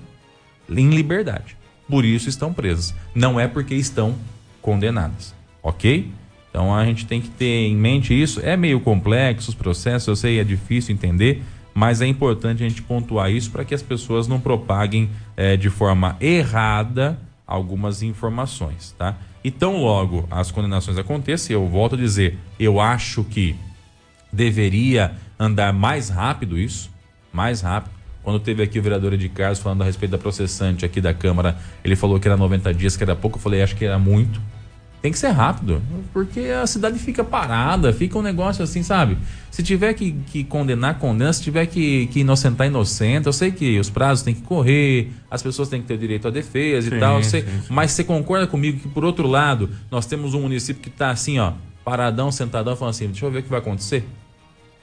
em 0.68 0.90
liberdade 0.90 1.56
por 1.92 2.06
isso 2.06 2.26
estão 2.26 2.54
presas. 2.54 2.94
Não 3.14 3.38
é 3.38 3.46
porque 3.46 3.74
estão 3.74 4.16
condenadas, 4.62 5.34
ok? 5.62 6.10
Então 6.52 6.74
a 6.74 6.84
gente 6.84 7.06
tem 7.06 7.18
que 7.18 7.30
ter 7.30 7.66
em 7.66 7.74
mente 7.74 8.12
isso. 8.12 8.38
É 8.44 8.58
meio 8.58 8.78
complexo 8.78 9.48
os 9.48 9.54
processos, 9.54 10.06
eu 10.06 10.14
sei, 10.14 10.38
é 10.38 10.44
difícil 10.44 10.94
entender, 10.94 11.42
mas 11.72 12.02
é 12.02 12.06
importante 12.06 12.62
a 12.62 12.68
gente 12.68 12.82
pontuar 12.82 13.32
isso 13.32 13.50
para 13.50 13.64
que 13.64 13.74
as 13.74 13.80
pessoas 13.80 14.28
não 14.28 14.38
propaguem 14.38 15.08
é, 15.34 15.56
de 15.56 15.70
forma 15.70 16.14
errada 16.20 17.18
algumas 17.46 18.02
informações, 18.02 18.94
tá? 18.98 19.16
Então 19.42 19.80
logo 19.80 20.28
as 20.30 20.50
condenações 20.50 20.98
aconteçam, 20.98 21.54
eu 21.54 21.66
volto 21.66 21.94
a 21.94 21.98
dizer, 21.98 22.38
eu 22.60 22.78
acho 22.78 23.24
que 23.24 23.56
deveria 24.30 25.12
andar 25.38 25.72
mais 25.72 26.10
rápido 26.10 26.58
isso, 26.58 26.90
mais 27.32 27.62
rápido 27.62 28.02
quando 28.22 28.38
teve 28.38 28.62
aqui 28.62 28.78
o 28.78 28.82
vereador 28.82 29.12
Ed 29.12 29.30
falando 29.56 29.82
a 29.82 29.84
respeito 29.84 30.12
da 30.12 30.18
processante 30.18 30.84
aqui 30.84 31.00
da 31.00 31.12
Câmara, 31.12 31.58
ele 31.84 31.96
falou 31.96 32.20
que 32.20 32.28
era 32.28 32.36
90 32.36 32.72
dias, 32.72 32.96
que 32.96 33.02
era 33.02 33.16
pouco. 33.16 33.36
Eu 33.36 33.42
falei, 33.42 33.62
acho 33.62 33.74
que 33.74 33.84
era 33.84 33.98
muito. 33.98 34.40
Tem 35.02 35.10
que 35.10 35.18
ser 35.18 35.30
rápido, 35.30 35.82
porque 36.12 36.38
a 36.40 36.64
cidade 36.64 36.96
fica 36.96 37.24
parada, 37.24 37.92
fica 37.92 38.16
um 38.16 38.22
negócio 38.22 38.62
assim, 38.62 38.84
sabe? 38.84 39.18
Se 39.50 39.60
tiver 39.60 39.94
que, 39.94 40.12
que 40.12 40.44
condenar, 40.44 41.00
condena. 41.00 41.32
Se 41.32 41.42
tiver 41.42 41.66
que, 41.66 42.06
que 42.06 42.20
inocentar, 42.20 42.68
inocenta. 42.68 43.28
Eu 43.28 43.32
sei 43.32 43.50
que 43.50 43.80
os 43.80 43.90
prazos 43.90 44.22
têm 44.22 44.32
que 44.32 44.42
correr, 44.42 45.10
as 45.28 45.42
pessoas 45.42 45.68
têm 45.68 45.82
que 45.82 45.88
ter 45.88 45.94
o 45.94 45.98
direito 45.98 46.28
à 46.28 46.30
defesa 46.30 46.88
Sim, 46.88 46.96
e 46.96 47.00
tal. 47.00 47.20
sei. 47.24 47.42
sim, 47.42 47.48
sim. 47.48 47.66
Mas 47.68 47.90
você 47.90 48.04
concorda 48.04 48.46
comigo 48.46 48.78
que, 48.78 48.88
por 48.88 49.04
outro 49.04 49.26
lado, 49.26 49.70
nós 49.90 50.06
temos 50.06 50.34
um 50.34 50.42
município 50.42 50.80
que 50.80 50.88
está 50.88 51.10
assim, 51.10 51.36
ó, 51.40 51.54
paradão, 51.84 52.30
sentadão, 52.30 52.76
falando 52.76 52.94
assim: 52.94 53.08
deixa 53.08 53.26
eu 53.26 53.30
ver 53.32 53.40
o 53.40 53.42
que 53.42 53.50
vai 53.50 53.58
acontecer. 53.58 54.04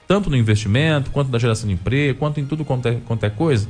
Tanto 0.06 0.30
no 0.30 0.36
investimento, 0.36 1.12
quanto 1.12 1.32
na 1.32 1.40
geração 1.40 1.66
de 1.66 1.76
emprego, 1.76 2.20
quanto 2.20 2.42
em 2.42 2.46
tudo 2.46 2.66
quanto 2.66 2.90
é, 2.90 2.98
quanto 3.06 3.24
é 3.24 3.30
coisa. 3.30 3.70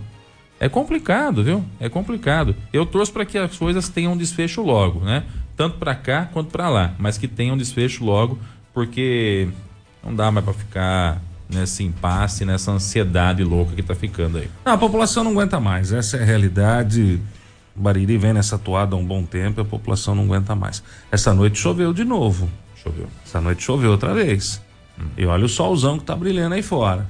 É 0.60 0.68
complicado, 0.68 1.44
viu? 1.44 1.64
É 1.80 1.88
complicado. 1.88 2.56
Eu 2.74 2.86
torço 2.86 3.14
para 3.14 3.24
que 3.24 3.38
as 3.38 3.56
coisas 3.56 3.88
tenham 3.88 4.14
um 4.14 4.18
desfecho 4.18 4.62
logo, 4.62 5.00
né? 5.00 5.24
Tanto 5.60 5.78
para 5.78 5.94
cá 5.94 6.30
quanto 6.32 6.52
para 6.52 6.70
lá, 6.70 6.94
mas 6.98 7.18
que 7.18 7.28
tenham 7.28 7.56
um 7.56 7.58
desfecho 7.58 8.06
logo, 8.06 8.40
porque 8.74 9.50
não 10.02 10.16
dá 10.16 10.32
mais 10.32 10.46
para 10.46 10.54
ficar 10.54 11.22
nesse 11.50 11.84
impasse, 11.84 12.46
nessa 12.46 12.72
ansiedade 12.72 13.44
louca 13.44 13.76
que 13.76 13.84
tá 13.84 13.94
ficando 13.94 14.38
aí. 14.38 14.50
Não, 14.64 14.72
a 14.72 14.78
população 14.78 15.22
não 15.22 15.32
aguenta 15.32 15.60
mais. 15.60 15.92
Essa 15.92 16.16
é 16.16 16.22
a 16.22 16.26
realidade. 16.26 17.20
Bariri 17.76 18.18
vem 18.18 18.32
nessa 18.32 18.58
toada 18.58 18.96
há 18.96 18.98
um 18.98 19.04
bom 19.04 19.26
tempo 19.26 19.60
e 19.60 19.62
a 19.62 19.66
população 19.66 20.16
não 20.16 20.24
aguenta 20.24 20.56
mais. 20.56 20.82
Essa 21.12 21.34
noite 21.34 21.60
choveu 21.60 21.92
de 21.92 22.06
novo. 22.06 22.50
Choveu. 22.82 23.10
Essa 23.26 23.42
noite 23.42 23.62
choveu 23.62 23.92
outra 23.92 24.14
vez. 24.14 24.62
E 25.18 25.26
olha 25.26 25.44
o 25.44 25.50
solzão 25.50 26.00
que 26.00 26.06
tá 26.06 26.16
brilhando 26.16 26.56
aí 26.56 26.64
fora. 26.64 27.06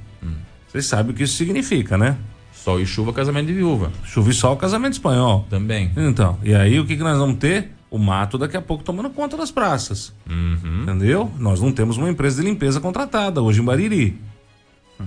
Vocês 0.66 0.86
sabem 0.86 1.12
o 1.12 1.14
que 1.14 1.22
isso 1.22 1.36
significa, 1.36 1.96
né? 1.96 2.16
Sol 2.52 2.80
e 2.80 2.86
chuva, 2.86 3.12
casamento 3.12 3.46
de 3.46 3.54
viúva. 3.54 3.92
Chuva 4.02 4.30
e 4.30 4.34
sol, 4.34 4.56
casamento 4.56 4.94
espanhol. 4.94 5.46
Também. 5.48 5.92
Então, 5.96 6.36
e 6.42 6.52
aí 6.52 6.80
o 6.80 6.84
que, 6.84 6.96
que 6.96 7.02
nós 7.04 7.16
vamos 7.16 7.38
ter? 7.38 7.78
O 7.90 7.98
mato 7.98 8.38
daqui 8.38 8.56
a 8.56 8.62
pouco 8.62 8.84
tomando 8.84 9.10
conta 9.10 9.36
das 9.36 9.50
praças. 9.50 10.12
Uhum. 10.28 10.82
Entendeu? 10.82 11.30
Nós 11.38 11.60
não 11.60 11.72
temos 11.72 11.96
uma 11.96 12.08
empresa 12.08 12.40
de 12.40 12.48
limpeza 12.48 12.80
contratada 12.80 13.42
hoje 13.42 13.60
em 13.60 13.64
Bariri. 13.64 14.16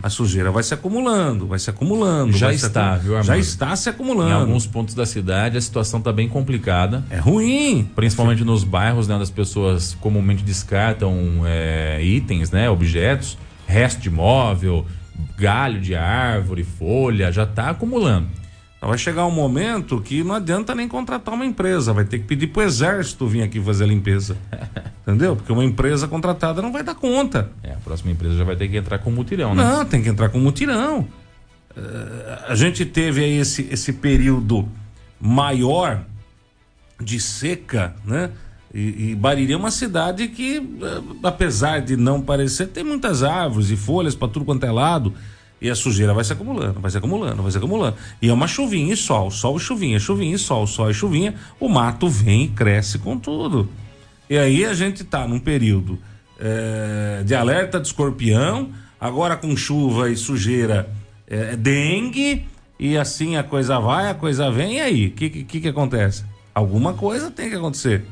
A 0.01 0.09
sujeira 0.09 0.49
vai 0.49 0.63
se 0.63 0.73
acumulando, 0.73 1.45
vai 1.45 1.59
se 1.59 1.69
acumulando. 1.69 2.33
Já 2.33 2.51
está, 2.51 2.95
viu, 2.95 3.11
Armando? 3.11 3.27
Já 3.27 3.37
está 3.37 3.75
se 3.75 3.89
acumulando. 3.89 4.31
Em 4.31 4.33
alguns 4.33 4.65
pontos 4.65 4.95
da 4.95 5.05
cidade 5.05 5.57
a 5.57 5.61
situação 5.61 6.01
tá 6.01 6.11
bem 6.11 6.27
complicada. 6.27 7.03
É 7.09 7.17
ruim. 7.17 7.89
Principalmente 7.95 8.43
nos 8.43 8.63
bairros, 8.63 9.07
né, 9.07 9.15
onde 9.15 9.23
as 9.23 9.29
pessoas 9.29 9.95
comumente 10.01 10.43
descartam 10.43 11.43
é, 11.45 12.03
itens, 12.03 12.49
né, 12.49 12.69
objetos, 12.69 13.37
resto 13.67 14.01
de 14.01 14.09
móvel, 14.09 14.85
galho 15.37 15.79
de 15.79 15.95
árvore, 15.95 16.63
folha, 16.63 17.31
já 17.31 17.45
tá 17.45 17.69
acumulando. 17.69 18.27
Então 18.83 18.89
vai 18.89 18.97
chegar 18.97 19.25
um 19.25 19.31
momento 19.31 20.01
que 20.01 20.25
não 20.25 20.35
adianta 20.35 20.75
nem 20.75 20.89
contratar 20.89 21.33
uma 21.33 21.45
empresa, 21.45 21.93
vai 21.93 22.03
ter 22.03 22.19
que 22.19 22.25
pedir 22.25 22.47
pro 22.47 22.63
exército 22.63 23.25
vir 23.25 23.41
aqui 23.41 23.57
fazer 23.61 23.85
a 23.85 23.87
limpeza. 23.87 24.35
Entendeu? 25.07 25.37
Porque 25.37 25.53
uma 25.53 25.63
empresa 25.63 26.05
contratada 26.05 26.61
não 26.61 26.69
vai 26.69 26.83
dar 26.83 26.93
conta. 26.93 27.49
É, 27.63 27.71
a 27.71 27.77
próxima 27.77 28.11
empresa 28.11 28.35
já 28.35 28.43
vai 28.43 28.57
ter 28.57 28.67
que 28.67 28.75
entrar 28.75 28.99
com 28.99 29.09
mutirão, 29.09 29.55
né? 29.55 29.63
Não, 29.63 29.85
tem 29.85 30.03
que 30.03 30.09
entrar 30.09 30.27
com 30.27 30.37
mutirão. 30.37 31.07
Eh, 31.77 32.39
a 32.45 32.55
gente 32.55 32.85
teve 32.85 33.23
aí 33.23 33.37
esse, 33.37 33.69
esse 33.71 33.93
período 33.93 34.67
maior 35.17 36.03
de 36.99 37.21
seca, 37.21 37.95
né? 38.03 38.31
E, 38.73 39.11
e 39.11 39.15
Bariri 39.15 39.53
é 39.53 39.57
uma 39.57 39.71
cidade 39.71 40.27
que, 40.27 40.57
eh, 40.57 41.01
apesar 41.23 41.79
de 41.79 41.95
não 41.95 42.21
parecer, 42.21 42.67
tem 42.67 42.83
muitas 42.83 43.23
árvores 43.23 43.69
e 43.69 43.77
folhas 43.77 44.13
para 44.13 44.27
tudo 44.27 44.43
quanto 44.43 44.65
é 44.65 44.71
lado. 44.73 45.13
E 45.63 45.69
a 45.69 45.75
sujeira 45.75 46.13
vai 46.13 46.25
se 46.25 46.33
acumulando, 46.33 46.81
vai 46.81 46.91
se 46.91 46.97
acumulando, 46.97 47.41
vai 47.41 47.49
se 47.49 47.57
acumulando. 47.57 47.95
E 48.21 48.27
é 48.27 48.33
uma 48.33 48.47
chuvinha 48.47 48.93
e 48.93 48.97
sol, 48.97 49.31
sol 49.31 49.55
e 49.55 49.59
chuvinha, 49.61 49.97
chuvinha 49.97 50.35
e 50.35 50.37
sol, 50.37 50.67
sol 50.67 50.91
e 50.91 50.93
chuvinha. 50.93 51.35
O 51.57 51.69
mato 51.69 52.09
vem 52.09 52.43
e 52.43 52.47
cresce 52.49 52.99
com 52.99 53.17
tudo. 53.17 53.69
E 54.29 54.37
aí 54.37 54.65
a 54.65 54.73
gente 54.73 55.05
tá 55.05 55.25
num 55.25 55.39
período 55.39 55.97
eh, 56.37 57.23
de 57.25 57.33
alerta 57.33 57.79
de 57.79 57.87
escorpião, 57.87 58.71
agora 58.99 59.37
com 59.37 59.55
chuva 59.55 60.09
e 60.09 60.17
sujeira 60.17 60.89
é 61.25 61.55
dengue, 61.55 62.45
e 62.77 62.97
assim 62.97 63.37
a 63.37 63.43
coisa 63.43 63.79
vai, 63.79 64.09
a 64.09 64.13
coisa 64.13 64.51
vem, 64.51 64.75
e 64.75 64.81
aí? 64.81 65.07
O 65.07 65.11
que, 65.11 65.29
que, 65.29 65.61
que 65.61 65.67
acontece? 65.69 66.25
Alguma 66.53 66.93
coisa 66.93 67.31
tem 67.31 67.49
que 67.49 67.55
acontecer. 67.55 68.03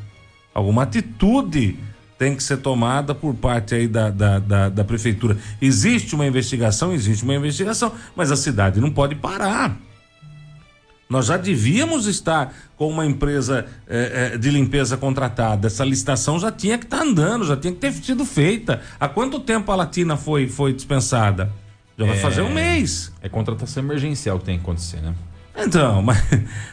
Alguma 0.54 0.84
atitude 0.84 1.78
tem 2.22 2.36
que 2.36 2.44
ser 2.44 2.58
tomada 2.58 3.16
por 3.16 3.34
parte 3.34 3.74
aí 3.74 3.88
da, 3.88 4.12
da, 4.12 4.38
da, 4.38 4.70
da 4.70 4.84
prefeitura. 4.84 5.36
Existe 5.60 6.14
uma 6.14 6.24
investigação, 6.24 6.94
existe 6.94 7.24
uma 7.24 7.34
investigação, 7.34 7.92
mas 8.16 8.32
a 8.32 8.36
cidade 8.36 8.80
não 8.80 8.92
pode 8.92 9.16
parar. 9.16 9.76
Nós 11.10 11.26
já 11.26 11.36
devíamos 11.36 12.06
estar 12.06 12.54
com 12.78 12.88
uma 12.90 13.08
empresa 13.08 13.66
eh, 13.88 14.34
eh, 14.34 14.38
de 14.38 14.52
limpeza 14.52 14.96
contratada. 14.98 15.66
Essa 15.66 15.84
licitação 15.84 16.40
já 16.40 16.52
tinha 16.52 16.78
que 16.78 16.86
estar 16.86 17.02
andando, 17.02 17.44
já 17.44 17.58
tinha 17.58 17.74
que 17.74 17.80
ter 17.80 17.92
sido 17.92 18.24
feita. 18.24 18.84
Há 19.00 19.10
quanto 19.10 19.40
tempo 19.40 19.72
a 19.72 19.76
Latina 19.76 20.16
foi, 20.16 20.48
foi 20.48 20.74
dispensada? 20.74 21.52
Já 21.98 22.06
vai 22.06 22.18
É. 22.18 22.20
fazer 22.20 22.44
um 22.44 22.54
mês. 22.54 23.12
É 23.24 23.30
contratação 23.30 23.82
emergencial 23.82 24.38
que 24.38 24.46
tem 24.46 24.58
que 24.58 24.62
acontecer, 24.62 25.02
né? 25.02 25.16
Então, 25.58 26.04
mas 26.06 26.20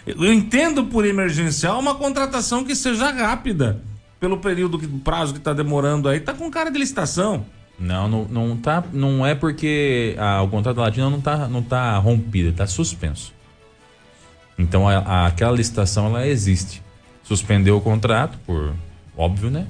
eu 0.07 0.31
entendo 0.31 0.85
por 0.85 1.07
emergencial 1.07 1.81
uma 1.81 1.95
contratação 1.95 2.67
que 2.67 2.77
seja 2.77 3.11
rápida. 3.11 3.81
Pelo 4.21 4.39
período, 4.39 4.79
que, 4.79 4.87
prazo 4.87 5.33
que 5.33 5.39
está 5.39 5.53
demorando 5.53 6.09
aí, 6.09 6.19
tá 6.21 6.33
com 6.35 6.51
cara 6.51 6.71
de 6.71 6.79
licitação. 6.79 7.45
Não, 7.79 8.09
não, 8.09 8.25
não 8.25 8.57
tá, 8.57 8.83
não 8.93 9.25
é 9.25 9.37
porque 9.37 10.17
a- 10.19 10.43
o 10.43 10.49
contrato 10.49 10.77
da 10.77 10.83
Latina 10.83 11.09
não 11.09 11.21
tá, 11.21 11.47
não 11.47 11.63
tá 11.63 11.97
rompido, 11.99 12.53
tá 12.53 12.67
suspenso. 12.67 13.33
Então 14.59 14.89
a- 14.89 14.99
a- 14.99 15.27
aquela 15.27 15.53
licitação 15.53 16.07
ela 16.07 16.27
existe. 16.27 16.83
Suspendeu 17.23 17.77
o 17.77 17.81
contrato 17.81 18.37
por 18.45 18.75
óbvio, 19.17 19.51
né? 19.51 19.67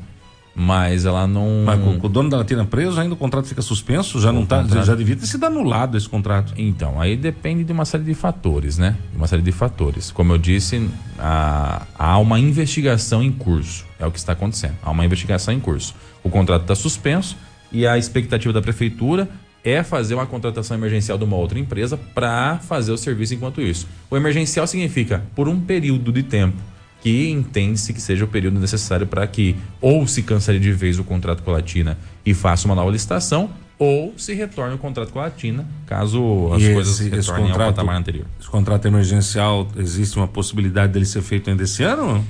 Mas 0.60 1.04
ela 1.04 1.24
não 1.24 1.62
Mas 1.64 1.80
com, 1.80 2.04
o 2.04 2.08
dono 2.08 2.28
da 2.28 2.38
Latina 2.38 2.64
preso, 2.64 3.00
ainda 3.00 3.14
o 3.14 3.16
contrato 3.16 3.46
fica 3.46 3.62
suspenso, 3.62 4.20
já 4.20 4.32
não 4.32 4.44
tá, 4.44 4.62
contrato- 4.62 4.84
já 4.84 4.94
devia 4.96 5.14
ter 5.14 5.26
sido 5.26 5.46
anulado 5.46 5.96
esse 5.96 6.08
contrato. 6.08 6.52
Então, 6.56 7.00
aí 7.00 7.16
depende 7.16 7.62
de 7.62 7.70
uma 7.72 7.84
série 7.84 8.02
de 8.02 8.12
fatores, 8.12 8.76
né? 8.76 8.96
De 9.12 9.16
uma 9.16 9.28
série 9.28 9.40
de 9.42 9.52
fatores. 9.52 10.10
Como 10.10 10.32
eu 10.32 10.38
disse, 10.38 10.90
há, 11.16 11.82
há 11.96 12.18
uma 12.18 12.40
investigação 12.40 13.22
em 13.22 13.30
curso. 13.30 13.86
É 14.00 14.06
o 14.06 14.10
que 14.10 14.18
está 14.18 14.32
acontecendo. 14.32 14.74
Há 14.82 14.90
uma 14.90 15.04
investigação 15.04 15.54
em 15.54 15.60
curso. 15.60 15.94
O 16.24 16.28
contrato 16.28 16.62
está 16.62 16.74
suspenso 16.74 17.36
e 17.70 17.86
a 17.86 17.96
expectativa 17.96 18.52
da 18.52 18.60
prefeitura 18.60 19.28
é 19.64 19.82
fazer 19.82 20.14
uma 20.14 20.26
contratação 20.26 20.76
emergencial 20.76 21.18
de 21.18 21.24
uma 21.24 21.36
outra 21.36 21.58
empresa 21.58 21.96
para 21.96 22.58
fazer 22.58 22.90
o 22.90 22.96
serviço 22.96 23.34
enquanto 23.34 23.60
isso. 23.60 23.86
O 24.10 24.16
emergencial 24.16 24.66
significa 24.66 25.22
por 25.36 25.48
um 25.48 25.60
período 25.60 26.10
de 26.10 26.22
tempo 26.22 26.56
que 27.00 27.30
entende-se 27.30 27.92
que 27.92 28.00
seja 28.00 28.24
o 28.24 28.28
período 28.28 28.58
necessário 28.58 29.06
para 29.06 29.26
que 29.26 29.56
ou 29.80 30.06
se 30.06 30.22
cancele 30.22 30.58
de 30.58 30.72
vez 30.72 30.98
o 30.98 31.04
contrato 31.04 31.42
com 31.42 31.50
a 31.50 31.54
Latina 31.54 31.96
e 32.26 32.34
faça 32.34 32.66
uma 32.66 32.74
nova 32.74 32.90
licitação, 32.90 33.50
ou 33.78 34.12
se 34.16 34.34
retorne 34.34 34.74
o 34.74 34.78
contrato 34.78 35.12
com 35.12 35.20
a 35.20 35.22
Latina, 35.22 35.64
caso 35.86 36.50
as 36.52 36.62
E 36.62 36.74
coisas 36.74 36.94
esse- 36.94 37.06
esse 37.08 37.16
retornem 37.30 37.46
contrato- 37.52 37.68
ao 37.68 37.72
patamar 37.74 37.96
anterior. 37.96 38.26
Esse 38.40 38.48
contrato 38.48 38.86
emergencial, 38.86 39.68
existe 39.76 40.16
uma 40.16 40.26
possibilidade 40.26 40.92
dele 40.92 41.04
ser 41.06 41.22
feito 41.22 41.48
ainda 41.48 41.62
esse 41.62 41.82
ano? 41.84 42.26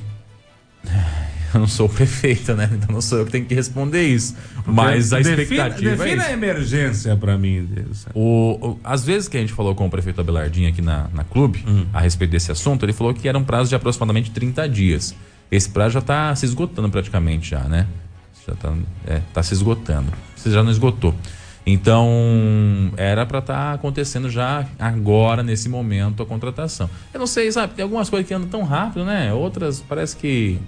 Eu 1.54 1.60
não 1.60 1.66
sou 1.66 1.86
o 1.86 1.88
prefeito, 1.88 2.54
né? 2.54 2.68
Então 2.72 2.92
não 2.94 3.00
sou 3.00 3.18
eu 3.18 3.24
que 3.26 3.32
tenho 3.32 3.44
que 3.46 3.54
responder 3.54 4.02
isso. 4.06 4.36
Mas 4.66 5.12
a 5.12 5.18
Defina- 5.18 5.42
expectativa 5.42 5.96
defina 6.04 6.24
é 6.24 6.26
a 6.28 6.32
emergência 6.32 7.16
para 7.16 7.38
mim. 7.38 7.64
Deus. 7.64 8.06
O, 8.14 8.58
o- 8.60 8.80
às 8.84 9.02
vezes 9.04 9.28
que 9.28 9.36
a 9.36 9.40
gente 9.40 9.52
falou 9.52 9.74
com 9.74 9.86
o 9.86 9.90
prefeito 9.90 10.20
Abelardinho 10.20 10.68
aqui 10.68 10.82
na, 10.82 11.08
na 11.14 11.24
clube, 11.24 11.64
Hum. 11.66 11.86
a 11.92 12.00
respeito 12.00 12.30
desse 12.32 12.52
assunto, 12.52 12.84
ele 12.84 12.92
falou 12.92 13.14
que 13.14 13.26
era 13.28 13.38
um 13.38 13.44
prazo 13.44 13.68
de 13.70 13.74
aproximadamente 13.74 14.30
30 14.30 14.68
dias. 14.68 15.14
Esse 15.50 15.70
prazo 15.70 15.94
já 15.94 16.00
está 16.00 16.34
se 16.36 16.44
esgotando 16.44 16.90
praticamente 16.90 17.50
já, 17.50 17.60
né? 17.64 17.86
Já 18.46 18.52
está 18.52 18.74
é, 19.06 19.20
tá 19.32 19.42
se 19.42 19.54
esgotando. 19.54 20.12
Você 20.36 20.50
já 20.50 20.62
não 20.62 20.70
esgotou. 20.70 21.14
Então, 21.82 22.92
era 22.96 23.24
para 23.26 23.38
estar 23.40 23.74
acontecendo 23.74 24.30
já 24.30 24.66
agora, 24.78 25.42
nesse 25.42 25.68
momento, 25.68 26.22
a 26.22 26.26
contratação. 26.26 26.88
Eu 27.12 27.20
não 27.20 27.26
sei, 27.26 27.50
sabe? 27.52 27.74
Tem 27.74 27.82
algumas 27.82 28.08
coisas 28.10 28.26
que 28.26 28.34
andam 28.34 28.48
tão 28.48 28.62
rápido, 28.64 29.04
né? 29.04 29.32
Outras 29.32 29.80
parece 29.86 30.16
que, 30.16 30.58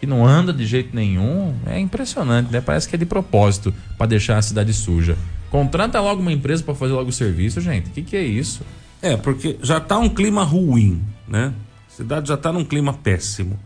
que 0.00 0.06
não 0.06 0.26
anda 0.26 0.52
de 0.52 0.66
jeito 0.66 0.94
nenhum. 0.94 1.54
É 1.66 1.78
impressionante, 1.78 2.52
né? 2.52 2.60
Parece 2.60 2.88
que 2.88 2.94
é 2.94 2.98
de 2.98 3.06
propósito 3.06 3.74
para 3.96 4.06
deixar 4.06 4.38
a 4.38 4.42
cidade 4.42 4.72
suja. 4.72 5.16
Contrata 5.50 6.00
logo 6.00 6.20
uma 6.20 6.32
empresa 6.32 6.62
para 6.62 6.74
fazer 6.74 6.92
logo 6.92 7.08
o 7.08 7.12
serviço, 7.12 7.60
gente. 7.60 7.88
O 7.88 7.90
que, 7.90 8.02
que 8.02 8.16
é 8.16 8.22
isso? 8.22 8.62
É, 9.00 9.16
porque 9.16 9.56
já 9.62 9.80
tá 9.80 9.98
um 9.98 10.08
clima 10.08 10.42
ruim, 10.44 11.02
né? 11.26 11.52
A 11.88 11.96
cidade 11.96 12.28
já 12.28 12.36
tá 12.36 12.52
num 12.52 12.64
clima 12.64 12.92
péssimo. 12.92 13.58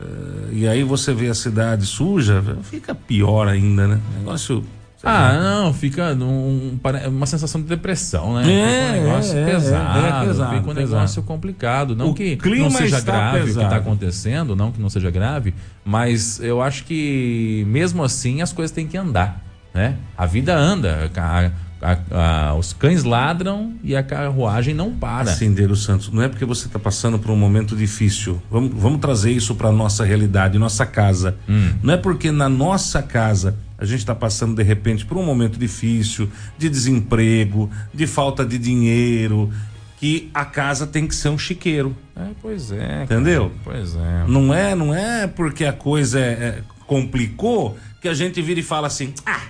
Eh, 0.00 0.48
e 0.52 0.68
aí 0.68 0.82
você 0.82 1.12
vê 1.12 1.28
a 1.28 1.34
cidade 1.34 1.84
suja, 1.86 2.42
fica 2.62 2.94
pior 2.94 3.46
ainda, 3.48 3.86
né? 3.86 4.00
Negócio. 4.18 4.64
Ah, 5.02 5.38
não, 5.62 5.72
fica 5.72 6.14
num, 6.14 6.78
pare- 6.82 7.06
uma 7.08 7.24
sensação 7.26 7.60
de 7.60 7.66
depressão, 7.66 8.34
né? 8.34 8.42
É, 8.42 8.44
fica 8.44 8.98
um 8.98 9.02
negócio 9.04 9.36
é, 9.38 9.42
é, 9.42 9.46
pesado, 9.46 9.98
é 9.98 10.26
pesado, 10.26 10.50
fica 10.56 10.70
um 10.70 10.74
pesado. 10.74 10.94
negócio 10.94 11.22
complicado. 11.22 11.96
Não 11.96 12.10
O 12.10 12.14
que 12.14 12.36
clima 12.36 12.64
não 12.64 12.70
seja 12.70 13.00
grave 13.00 13.36
o 13.38 13.40
que 13.40 13.46
pesado. 13.46 13.64
está 13.66 13.76
acontecendo, 13.76 14.54
não 14.54 14.70
que 14.70 14.80
não 14.80 14.90
seja 14.90 15.10
grave, 15.10 15.54
mas 15.84 16.38
eu 16.40 16.60
acho 16.60 16.84
que 16.84 17.64
mesmo 17.68 18.02
assim 18.04 18.42
as 18.42 18.52
coisas 18.52 18.70
têm 18.74 18.86
que 18.86 18.96
andar, 18.96 19.42
né? 19.74 19.96
A 20.18 20.26
vida 20.26 20.54
anda, 20.56 21.10
a- 21.16 21.50
A- 21.82 22.50
a- 22.50 22.54
os 22.56 22.74
cães 22.74 23.04
ladram 23.04 23.72
e 23.82 23.96
a 23.96 24.02
carruagem 24.02 24.74
não 24.74 24.90
para. 24.92 25.30
Acendeiro 25.30 25.74
Santos, 25.74 26.10
não 26.12 26.20
é 26.22 26.28
porque 26.28 26.44
você 26.44 26.66
está 26.66 26.78
passando 26.78 27.18
por 27.18 27.30
um 27.30 27.36
momento 27.36 27.74
difícil. 27.74 28.38
Vamos, 28.50 28.72
vamos 28.74 29.00
trazer 29.00 29.30
isso 29.32 29.54
para 29.54 29.72
nossa 29.72 30.04
realidade, 30.04 30.58
nossa 30.58 30.84
casa. 30.84 31.36
Não 31.82 31.94
é 31.94 31.96
porque 31.96 32.30
na 32.30 32.50
nossa 32.50 33.00
casa 33.02 33.56
a 33.80 33.84
gente 33.86 34.00
está 34.00 34.14
passando 34.14 34.54
de 34.54 34.62
repente 34.62 35.06
por 35.06 35.16
um 35.16 35.24
momento 35.24 35.58
difícil, 35.58 36.30
de 36.58 36.68
desemprego, 36.68 37.70
de 37.92 38.06
falta 38.06 38.44
de 38.44 38.58
dinheiro, 38.58 39.50
que 39.98 40.30
a 40.34 40.44
casa 40.44 40.86
tem 40.86 41.06
que 41.06 41.14
ser 41.14 41.30
um 41.30 41.38
chiqueiro. 41.38 41.96
É, 42.14 42.28
pois 42.40 42.70
é. 42.70 42.76
cara. 42.78 43.04
Entendeu? 43.04 43.50
Pois 43.64 43.96
é. 43.96 44.24
Não 44.28 44.52
é, 44.54 44.74
não 44.74 44.94
é 44.94 45.26
porque 45.26 45.64
a 45.64 45.72
coisa 45.72 46.20
é- 46.20 46.22
é- 46.22 46.62
complicou 46.86 47.78
que 48.00 48.08
a 48.08 48.14
gente 48.14 48.40
vira 48.42 48.60
e 48.60 48.62
fala 48.62 48.86
assim: 48.86 49.14
ah, 49.24 49.42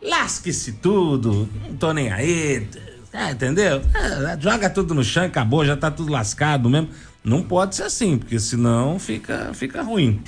lasque-se 0.00 0.72
tudo, 0.74 1.48
não 1.68 1.76
tô 1.76 1.92
nem 1.92 2.12
aí. 2.12 2.68
É, 3.12 3.30
entendeu? 3.30 3.80
É, 3.94 4.38
joga 4.40 4.68
tudo 4.68 4.94
no 4.94 5.02
chão, 5.02 5.24
acabou, 5.24 5.64
já 5.64 5.76
tá 5.76 5.90
tudo 5.90 6.12
lascado 6.12 6.68
mesmo. 6.68 6.90
Não 7.24 7.42
pode 7.42 7.74
ser 7.74 7.84
assim, 7.84 8.18
porque 8.18 8.38
senão 8.38 8.98
fica, 8.98 9.50
fica 9.54 9.82
ruim. 9.82 10.20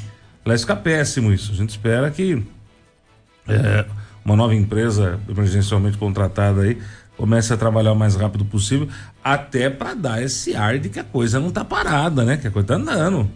Aliás, 0.45 0.63
fica 0.63 0.75
péssimo 0.75 1.33
isso. 1.33 1.53
A 1.53 1.55
gente 1.55 1.71
espera 1.71 2.11
que 2.11 2.43
é, 3.49 3.87
uma 4.25 4.37
nova 4.37 4.55
empresa 4.55 5.19
emergencialmente 5.29 5.97
contratada 5.97 6.63
aí 6.63 6.79
comece 7.17 7.53
a 7.53 7.57
trabalhar 7.57 7.93
o 7.93 7.97
mais 7.97 8.15
rápido 8.15 8.45
possível, 8.45 8.89
até 9.23 9.69
para 9.69 9.93
dar 9.93 10.23
esse 10.23 10.55
ar 10.55 10.79
de 10.79 10.89
que 10.89 11.01
a 11.01 11.05
coisa 11.05 11.41
não 11.41 11.51
tá 11.51 11.65
parada, 11.65 12.25
né? 12.25 12.37
Que 12.37 12.47
a 12.47 12.51
coisa 12.51 12.69
tá 12.69 12.75
andando, 12.77 13.29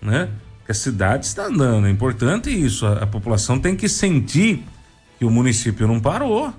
né? 0.00 0.28
Que 0.64 0.70
a 0.70 0.74
cidade 0.74 1.26
está 1.26 1.46
andando. 1.46 1.88
É 1.88 1.90
importante 1.90 2.48
isso. 2.48 2.86
A, 2.86 3.02
a 3.02 3.06
população 3.06 3.58
tem 3.58 3.74
que 3.74 3.88
sentir 3.88 4.62
que 5.18 5.24
o 5.24 5.30
município 5.30 5.88
não 5.88 5.98
parou. 5.98 6.54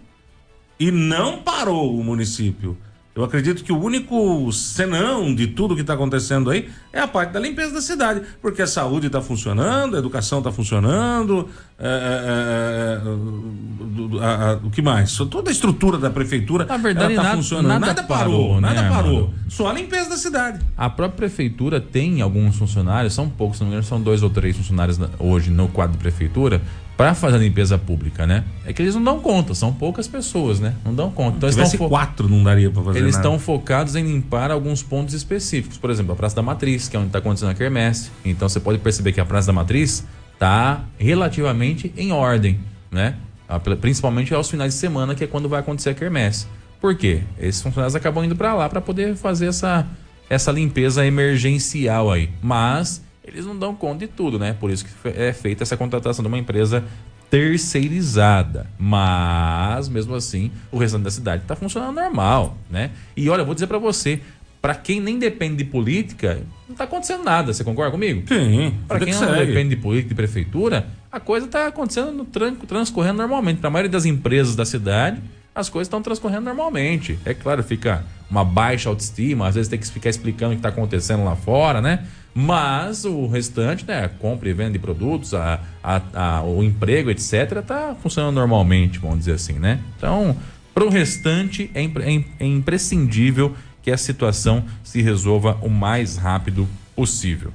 E 0.78 0.92
não 0.92 1.42
parou 1.42 1.98
o 1.98 2.04
município. 2.04 2.78
Eu 3.16 3.24
acredito 3.24 3.64
que 3.64 3.72
o 3.72 3.82
único 3.82 4.52
senão 4.52 5.34
de 5.34 5.48
tudo 5.48 5.74
que 5.74 5.80
está 5.80 5.94
acontecendo 5.94 6.50
aí 6.50 6.70
é 6.92 7.00
a 7.00 7.08
parte 7.08 7.32
da 7.32 7.40
limpeza 7.40 7.74
da 7.74 7.80
cidade, 7.80 8.22
porque 8.42 8.62
a 8.62 8.68
saúde 8.68 9.08
está 9.08 9.22
funcionando, 9.22 9.96
a 9.96 10.00
educação 10.00 10.40
está 10.40 10.52
funcionando, 10.52 11.48
é, 11.78 13.02
é, 13.04 13.08
é, 13.08 14.60
o 14.66 14.70
que 14.70 14.82
mais? 14.82 15.16
Toda 15.30 15.50
a 15.50 15.54
estrutura 15.54 15.98
da 15.98 16.10
prefeitura 16.10 16.66
Na 16.66 16.78
verdade, 16.78 17.12
está 17.12 17.24
nada- 17.24 17.36
funcionando. 17.36 17.68
nada 17.68 17.86
Nada, 17.88 18.04
parou, 18.04 18.48
parou, 18.48 18.62
nada 18.62 18.82
né, 18.82 18.90
parou. 18.90 19.14
mano? 19.28 19.34
Só 19.50 19.70
a 19.70 19.74
limpeza 19.74 20.10
da 20.10 20.18
cidade. 20.18 20.60
A 20.78 20.90
própria 20.90 21.18
prefeitura 21.28 21.80
tem 21.82 22.22
alguns 22.22 22.58
funcionários, 22.58 23.14
são 23.14 23.30
poucos, 23.30 23.58
se 23.58 23.64
não 23.64 23.70
me 23.70 23.74
engano, 23.76 23.86
são 23.88 24.02
dois 24.02 24.24
ou 24.24 24.30
três 24.30 24.56
funcionários 24.58 25.00
hoje 25.20 25.50
no 25.52 25.68
quadro 25.68 25.94
de 25.94 26.00
prefeitura 26.00 26.62
para 26.98 27.14
fazer 27.14 27.36
a 27.36 27.40
limpeza 27.40 27.78
pública, 27.78 28.26
né? 28.26 28.46
É 28.66 28.72
que 28.72 28.82
eles 28.82 28.96
não 28.96 29.04
dão 29.04 29.20
conta, 29.20 29.54
são 29.54 29.74
poucas 29.74 30.08
pessoas, 30.08 30.62
né? 30.62 30.74
Não 30.86 30.94
dão 30.96 31.12
conta. 31.12 31.38
Então 31.38 31.52
Se 31.52 31.60
eles 31.60 31.76
fo- 31.76 31.90
quatro, 31.90 32.30
não 32.30 32.42
daria 32.42 32.72
para 32.72 32.82
fazer 32.84 33.00
eles 33.00 33.16
nada. 33.16 33.28
estão 33.28 33.38
focados 33.38 33.98
em 33.98 34.04
limpar 34.06 34.50
alguns 34.50 34.82
pontos 34.82 35.14
específicos. 35.14 35.78
Por 35.78 35.90
exemplo, 35.90 36.14
a 36.14 36.16
Praça 36.16 36.38
da 36.38 36.42
Matriz, 36.42 36.88
que 36.88 36.96
é 36.96 37.00
onde 37.00 37.08
está 37.08 37.20
acontecendo 37.20 37.50
a 37.50 37.54
quermesse. 37.54 38.12
Então 38.24 38.48
você 38.48 38.62
pode 38.62 38.80
perceber 38.80 39.12
que 39.12 39.20
a 39.20 39.26
Praça 39.26 39.48
da 39.48 39.54
Matriz 39.54 40.06
está 40.36 40.84
relativamente 40.98 41.92
em 41.98 42.12
ordem, 42.12 42.60
né? 42.92 43.16
Ah, 43.48 43.60
Principalmente 43.60 44.34
aos 44.34 44.50
finais 44.50 44.74
de 44.74 44.80
semana, 44.80 45.16
que 45.16 45.24
é 45.24 45.28
quando 45.28 45.50
vai 45.50 45.60
acontecer 45.60 45.90
a 45.90 45.94
quermesse. 45.94 46.48
Por 46.80 46.96
quê? 46.96 47.24
Esses 47.40 47.62
funcionários 47.62 47.96
acabam 47.96 48.24
indo 48.24 48.36
para 48.36 48.54
lá 48.54 48.70
para 48.70 48.82
poder 48.82 49.16
fazer 49.16 49.48
essa, 49.48 49.88
essa 50.30 50.52
limpeza 50.52 51.06
emergencial 51.06 52.12
aí. 52.12 52.30
Mas 52.42 53.04
eles 53.24 53.46
não 53.46 53.58
dão 53.58 53.74
conta 53.74 54.06
de 54.06 54.08
tudo, 54.08 54.38
né? 54.38 54.54
Por 54.54 54.70
isso 54.70 54.86
que 54.86 55.08
é 55.08 55.34
feita 55.34 55.64
essa 55.64 55.76
contratação 55.76 56.22
de 56.22 56.28
uma 56.28 56.38
empresa 56.38 56.84
terceirizada. 57.30 58.68
Mas, 58.78 59.90
mesmo 59.90 60.16
assim, 60.16 60.52
o 60.72 60.78
restante 60.78 61.04
da 61.04 61.12
cidade 61.12 61.42
está 61.44 61.56
funcionando 61.56 61.96
normal, 61.96 62.58
né? 62.70 62.92
E 63.16 63.30
olha, 63.30 63.42
eu 63.42 63.46
vou 63.46 63.56
dizer 63.56 63.68
para 63.68 63.78
você, 63.78 64.22
para 64.66 64.74
quem 64.74 65.00
nem 65.00 65.20
depende 65.20 65.58
de 65.58 65.66
política, 65.66 66.40
não 66.68 66.74
está 66.74 66.86
acontecendo 66.86 67.24
nada. 67.24 67.54
Você 67.54 67.64
concorda 67.64 67.92
comigo? 67.92 68.24
Sim, 68.28 68.74
Para 68.88 68.98
quem 68.98 69.10
que 69.14 69.14
não 69.14 69.20
segue. 69.28 69.46
depende 69.46 69.76
de 69.76 69.76
política 69.76 70.10
de 70.10 70.16
prefeitura, 70.16 70.88
a 71.12 71.20
coisa 71.20 71.46
está 71.46 71.68
acontecendo, 71.68 72.12
no 72.12 72.26
tran- 72.26 72.56
transcorrendo 72.56 73.18
normalmente. 73.20 73.60
Para 73.60 73.68
a 73.68 73.72
maioria 73.72 73.92
das 73.92 74.06
empresas 74.06 74.56
da 74.56 74.66
cidade, 74.66 75.22
as 75.54 75.70
coisas 75.70 75.86
estão 75.86 76.02
transcorrendo 76.02 76.46
normalmente. 76.46 77.20
É 77.26 77.36
claro, 77.36 77.62
fica 77.62 78.04
uma 78.28 78.44
baixa 78.44 78.90
autoestima, 78.90 79.48
às 79.48 79.54
vezes 79.54 79.70
tem 79.70 79.78
que 79.78 79.86
ficar 79.88 80.10
explicando 80.10 80.54
o 80.54 80.56
que 80.56 80.60
está 80.60 80.70
acontecendo 80.70 81.24
lá 81.24 81.36
fora, 81.36 81.80
né? 81.80 82.04
Mas 82.34 83.06
o 83.06 83.28
restante, 83.28 83.86
né? 83.88 84.04
A 84.06 84.10
compra 84.10 84.50
e 84.50 84.54
venda 84.54 84.72
de 84.72 84.80
produtos, 84.80 85.36
a, 85.36 85.60
a- 85.84 86.02
a- 86.40 86.44
o 86.44 86.64
emprego, 86.64 87.12
etc., 87.12 87.58
está 87.60 87.96
funcionando 88.02 88.34
normalmente, 88.34 88.98
vamos 88.98 89.20
dizer 89.20 89.34
assim, 89.34 89.54
né? 89.54 89.80
Então, 89.96 90.36
para 90.74 90.84
o 90.84 90.90
restante, 90.90 91.70
é, 91.76 91.84
impre- 91.84 92.04
é 92.04 92.44
é 92.44 92.48
imprescindível 92.48 93.56
que 93.86 93.92
a 93.92 93.98
situação 93.98 94.66
se 94.84 95.00
resolva 95.02 95.58
o 95.62 95.70
mais 95.70 96.18
rápido 96.18 96.68
possível. 96.96 97.54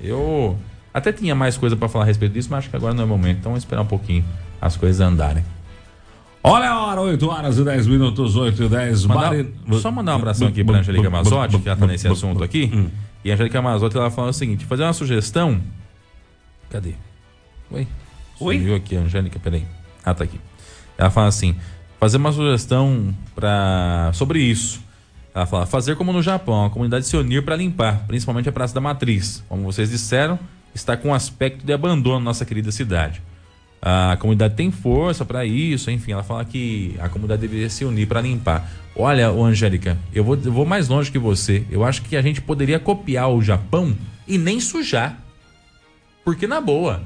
Eu 0.00 0.56
até 0.94 1.12
tinha 1.12 1.34
mais 1.34 1.56
coisa 1.56 1.76
para 1.76 1.88
falar 1.88 2.04
a 2.04 2.06
respeito 2.06 2.32
disso, 2.32 2.48
mas 2.50 2.60
acho 2.60 2.70
que 2.70 2.76
agora 2.76 2.94
não 2.94 3.02
é 3.02 3.04
o 3.04 3.08
momento. 3.08 3.38
Então, 3.40 3.50
vamos 3.50 3.64
esperar 3.64 3.82
um 3.82 3.86
pouquinho 3.86 4.24
as 4.60 4.76
coisas 4.76 5.00
andarem. 5.00 5.44
Olha 6.44 6.70
a 6.70 6.86
hora, 6.86 7.00
8 7.00 7.28
horas 7.28 7.58
e 7.58 7.64
10 7.64 7.86
minutos, 7.88 8.36
8 8.36 8.62
e 8.64 8.68
10. 8.68 9.04
Mandar- 9.06 9.22
Mari- 9.32 9.54
Só 9.80 9.90
mandar 9.90 10.12
um 10.12 10.16
abração 10.16 10.46
aqui 10.48 10.62
para 10.64 10.78
Angélica 10.78 11.10
Mazotti, 11.10 11.58
que 11.58 11.64
já 11.64 11.72
está 11.74 11.86
nesse 11.86 12.06
assunto 12.08 12.42
aqui. 12.44 12.90
E 13.24 13.30
a 13.30 13.34
Angélica 13.34 13.60
Mazotti 13.62 13.96
ela 13.96 14.10
fala 14.10 14.28
o 14.30 14.32
seguinte: 14.32 14.64
fazer 14.64 14.82
uma 14.84 14.92
sugestão. 14.92 15.60
Cadê? 16.70 16.94
Oi? 17.70 17.86
Oi? 18.40 18.58
Sumiu 18.58 18.74
aqui, 18.76 18.96
Angélica, 18.96 19.38
peraí. 19.38 19.64
Ah, 20.04 20.14
tá 20.14 20.24
aqui. 20.24 20.40
Ela 20.98 21.10
fala 21.10 21.28
assim: 21.28 21.54
fazer 22.00 22.16
uma 22.18 22.32
sugestão 22.32 23.14
para 23.36 24.10
sobre 24.14 24.40
isso. 24.40 24.80
Ela 25.34 25.46
fala: 25.46 25.66
fazer 25.66 25.96
como 25.96 26.12
no 26.12 26.22
Japão, 26.22 26.66
a 26.66 26.70
comunidade 26.70 27.06
se 27.06 27.16
unir 27.16 27.44
para 27.44 27.56
limpar, 27.56 28.04
principalmente 28.06 28.48
a 28.48 28.52
Praça 28.52 28.74
da 28.74 28.80
Matriz. 28.80 29.42
Como 29.48 29.62
vocês 29.62 29.90
disseram, 29.90 30.38
está 30.74 30.96
com 30.96 31.08
um 31.08 31.14
aspecto 31.14 31.64
de 31.64 31.72
abandono 31.72 32.18
na 32.18 32.24
nossa 32.26 32.44
querida 32.44 32.70
cidade. 32.70 33.22
A 33.84 34.16
comunidade 34.20 34.54
tem 34.54 34.70
força 34.70 35.24
para 35.24 35.44
isso, 35.44 35.90
enfim, 35.90 36.12
ela 36.12 36.22
fala 36.22 36.44
que 36.44 36.94
a 37.00 37.08
comunidade 37.08 37.40
deveria 37.40 37.68
se 37.68 37.84
unir 37.84 38.06
para 38.06 38.20
limpar. 38.20 38.70
Olha, 38.94 39.28
Angélica, 39.30 39.98
eu 40.14 40.22
vou, 40.22 40.36
eu 40.36 40.52
vou 40.52 40.64
mais 40.64 40.86
longe 40.88 41.10
que 41.10 41.18
você. 41.18 41.64
Eu 41.68 41.82
acho 41.82 42.02
que 42.02 42.14
a 42.14 42.22
gente 42.22 42.40
poderia 42.40 42.78
copiar 42.78 43.28
o 43.28 43.42
Japão 43.42 43.92
e 44.28 44.38
nem 44.38 44.60
sujar. 44.60 45.18
Porque, 46.24 46.46
na 46.46 46.60
boa, 46.60 47.02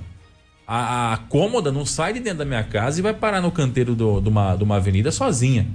a, 0.69 1.15
a 1.15 1.17
cômoda 1.17 1.73
não 1.73 1.87
sai 1.87 2.13
de 2.13 2.21
dentro 2.21 2.41
da 2.41 2.45
minha 2.45 2.63
casa 2.65 2.99
e 2.99 3.03
vai 3.03 3.15
parar 3.15 3.41
no 3.41 3.51
canteiro 3.51 3.95
do- 3.95 4.19
uma, 4.19 4.55
de 4.55 4.63
uma 4.63 4.77
avenida 4.77 5.11
sozinha. 5.11 5.67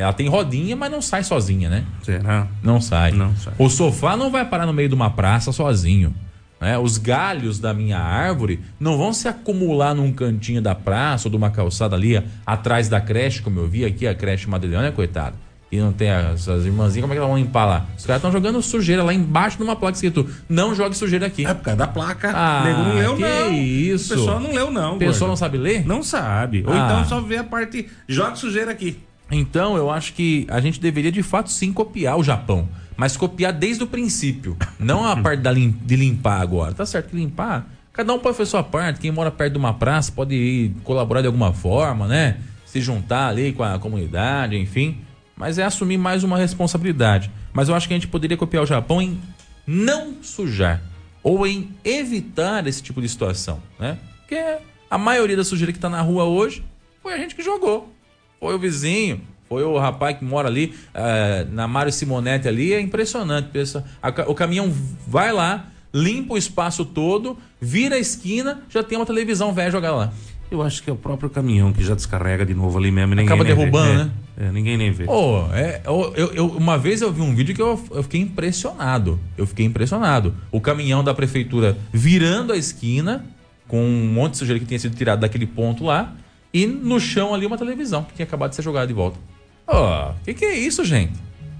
Ela 0.00 0.12
tem 0.12 0.28
rodinha, 0.28 0.74
mas 0.76 0.90
não 0.90 1.00
sai 1.02 1.22
sozinha, 1.22 1.68
né? 1.68 1.84
Será? 2.02 2.46
Não 2.62 2.80
sai. 2.80 3.12
Não 3.12 3.34
sai. 3.36 3.52
O 3.58 3.68
sofá 3.68 4.16
não 4.16 4.30
vai 4.30 4.44
parar 4.44 4.66
no 4.66 4.72
meio 4.72 4.88
de 4.88 4.94
uma 4.94 5.10
praça 5.10 5.52
sozinho. 5.52 6.14
né? 6.60 6.78
Os 6.78 6.98
galhos 6.98 7.58
da 7.58 7.72
minha 7.72 7.98
árvore 7.98 8.60
não 8.78 8.96
vão 8.98 9.12
se 9.12 9.28
acumular 9.28 9.94
num 9.94 10.12
cantinho 10.12 10.60
da 10.60 10.74
praça 10.74 11.28
ou 11.28 11.30
de 11.30 11.36
uma 11.36 11.50
calçada 11.50 11.94
ali 11.96 12.22
atrás 12.46 12.88
da 12.88 13.00
creche, 13.00 13.42
como 13.42 13.60
eu 13.60 13.68
vi 13.68 13.84
aqui, 13.84 14.06
a 14.06 14.14
creche 14.14 14.48
Madeleine, 14.48 14.92
coitado. 14.92 15.36
E 15.72 15.78
não 15.78 15.92
tem 15.92 16.10
as, 16.10 16.48
as 16.48 16.64
irmãzinhas, 16.64 17.02
como 17.02 17.12
é 17.12 17.16
que 17.16 17.18
elas 17.18 17.30
vão 17.30 17.38
limpar 17.38 17.64
lá? 17.64 17.86
Os 17.96 18.04
caras 18.04 18.18
estão 18.18 18.32
jogando 18.32 18.60
sujeira 18.60 19.04
lá 19.04 19.14
embaixo 19.14 19.56
de 19.56 19.62
uma 19.62 19.76
placa 19.76 19.94
escrito: 19.94 20.28
não 20.48 20.74
jogue 20.74 20.96
sujeira 20.96 21.26
aqui. 21.26 21.46
É 21.46 21.54
por 21.54 21.62
causa 21.62 21.78
da 21.78 21.86
placa. 21.86 22.32
Ah, 22.34 22.62
nego 22.64 22.82
não 22.82 22.94
leu, 22.96 23.14
que 23.16 23.22
não. 23.22 23.52
isso? 23.52 24.12
O 24.14 24.16
pessoal 24.16 24.40
não 24.40 24.52
leu, 24.52 24.70
não. 24.72 24.96
O 24.96 24.98
pessoal 24.98 25.28
não 25.28 25.36
sabe 25.36 25.58
ler? 25.58 25.86
Não 25.86 26.02
sabe. 26.02 26.64
Ou 26.66 26.72
Ah. 26.74 26.86
então 26.86 27.04
só 27.04 27.20
vê 27.20 27.36
a 27.36 27.44
parte. 27.44 27.88
Joga 28.08 28.34
sujeira 28.34 28.72
aqui. 28.72 28.98
Então, 29.30 29.76
eu 29.76 29.90
acho 29.90 30.12
que 30.12 30.46
a 30.50 30.60
gente 30.60 30.80
deveria 30.80 31.12
de 31.12 31.22
fato 31.22 31.50
sim 31.50 31.72
copiar 31.72 32.18
o 32.18 32.22
Japão, 32.24 32.68
mas 32.96 33.16
copiar 33.16 33.52
desde 33.52 33.84
o 33.84 33.86
princípio, 33.86 34.56
não 34.78 35.04
a 35.04 35.16
parte 35.22 35.40
da 35.40 35.52
lim- 35.52 35.70
de 35.82 35.96
limpar 35.96 36.40
agora. 36.40 36.74
Tá 36.74 36.84
certo 36.84 37.10
que 37.10 37.16
limpar, 37.16 37.66
cada 37.92 38.12
um 38.12 38.18
pode 38.18 38.36
fazer 38.36 38.50
sua 38.50 38.62
parte. 38.62 39.00
Quem 39.00 39.10
mora 39.10 39.30
perto 39.30 39.52
de 39.52 39.58
uma 39.58 39.74
praça 39.74 40.10
pode 40.12 40.34
ir 40.34 40.74
colaborar 40.84 41.20
de 41.20 41.26
alguma 41.28 41.52
forma, 41.52 42.06
né? 42.06 42.38
Se 42.66 42.80
juntar 42.80 43.28
ali 43.28 43.52
com 43.52 43.62
a 43.62 43.78
comunidade, 43.78 44.56
enfim. 44.56 44.98
Mas 45.36 45.58
é 45.58 45.64
assumir 45.64 45.96
mais 45.96 46.22
uma 46.24 46.36
responsabilidade. 46.36 47.30
Mas 47.52 47.68
eu 47.68 47.74
acho 47.74 47.88
que 47.88 47.94
a 47.94 47.96
gente 47.96 48.06
poderia 48.08 48.36
copiar 48.36 48.62
o 48.62 48.66
Japão 48.66 49.00
em 49.00 49.20
não 49.66 50.22
sujar 50.22 50.82
ou 51.22 51.46
em 51.46 51.70
evitar 51.84 52.66
esse 52.66 52.82
tipo 52.82 53.00
de 53.00 53.08
situação, 53.08 53.60
né? 53.78 53.98
Porque 54.20 54.58
a 54.90 54.98
maioria 54.98 55.36
da 55.36 55.44
sujeira 55.44 55.72
que 55.72 55.78
tá 55.78 55.88
na 55.88 56.00
rua 56.00 56.24
hoje 56.24 56.64
foi 57.02 57.14
a 57.14 57.18
gente 57.18 57.34
que 57.34 57.42
jogou. 57.42 57.92
Foi 58.40 58.54
o 58.54 58.58
vizinho, 58.58 59.20
foi 59.48 59.62
o 59.62 59.78
rapaz 59.78 60.16
que 60.16 60.24
mora 60.24 60.48
ali 60.48 60.72
eh, 60.94 61.46
na 61.52 61.68
Mário 61.68 61.92
Simonetti 61.92 62.48
ali. 62.48 62.72
É 62.72 62.80
impressionante. 62.80 63.48
pessoal. 63.50 63.84
O 64.26 64.34
caminhão 64.34 64.72
vai 65.06 65.30
lá, 65.32 65.66
limpa 65.92 66.34
o 66.34 66.38
espaço 66.38 66.84
todo, 66.84 67.36
vira 67.60 67.96
a 67.96 67.98
esquina, 67.98 68.62
já 68.70 68.82
tem 68.82 68.96
uma 68.98 69.04
televisão 69.06 69.52
velha 69.52 69.70
jogada 69.70 69.94
lá. 69.94 70.12
Eu 70.50 70.62
acho 70.62 70.82
que 70.82 70.90
é 70.90 70.92
o 70.92 70.96
próprio 70.96 71.30
caminhão 71.30 71.72
que 71.72 71.84
já 71.84 71.94
descarrega 71.94 72.44
de 72.44 72.54
novo 72.54 72.76
ali 72.78 72.90
mesmo. 72.90 73.10
Ninguém 73.14 73.26
Acaba 73.26 73.44
derrubando, 73.44 73.90
É, 73.92 73.96
né? 74.04 74.10
É, 74.36 74.50
ninguém 74.50 74.76
nem 74.76 74.90
vê. 74.90 75.04
Pô, 75.04 75.44
é, 75.52 75.80
eu- 75.84 76.32
eu- 76.34 76.46
uma 76.48 76.76
vez 76.76 77.02
eu 77.02 77.12
vi 77.12 77.20
um 77.20 77.32
vídeo 77.34 77.54
que 77.54 77.62
eu, 77.62 77.80
eu 77.92 78.02
fiquei 78.02 78.20
impressionado. 78.20 79.20
Eu 79.38 79.46
fiquei 79.46 79.64
impressionado. 79.66 80.34
O 80.50 80.60
caminhão 80.60 81.04
da 81.04 81.14
prefeitura 81.14 81.76
virando 81.92 82.52
a 82.52 82.56
esquina, 82.56 83.24
com 83.68 83.80
um 83.84 84.06
monte 84.12 84.32
de 84.32 84.38
sujeira 84.38 84.58
que 84.58 84.66
tinha 84.66 84.80
sido 84.80 84.96
tirado 84.96 85.20
daquele 85.20 85.46
ponto 85.46 85.84
lá, 85.84 86.14
e 86.52 86.66
no 86.66 86.98
chão 86.98 87.34
ali 87.34 87.46
uma 87.46 87.58
televisão 87.58 88.04
que 88.04 88.14
tinha 88.14 88.26
acabado 88.26 88.50
de 88.50 88.56
ser 88.56 88.62
jogada 88.62 88.86
de 88.86 88.92
volta. 88.92 89.18
Ó, 89.66 90.10
oh, 90.10 90.14
que 90.24 90.34
que 90.34 90.44
é 90.44 90.58
isso, 90.58 90.84
gente? 90.84 91.12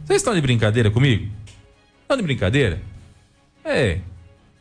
Vocês 0.05 0.21
estão 0.21 0.35
de 0.35 0.41
brincadeira 0.41 0.91
comigo? 0.91 1.29
Estão 2.03 2.17
de 2.17 2.23
brincadeira? 2.23 2.81
É. 3.65 4.01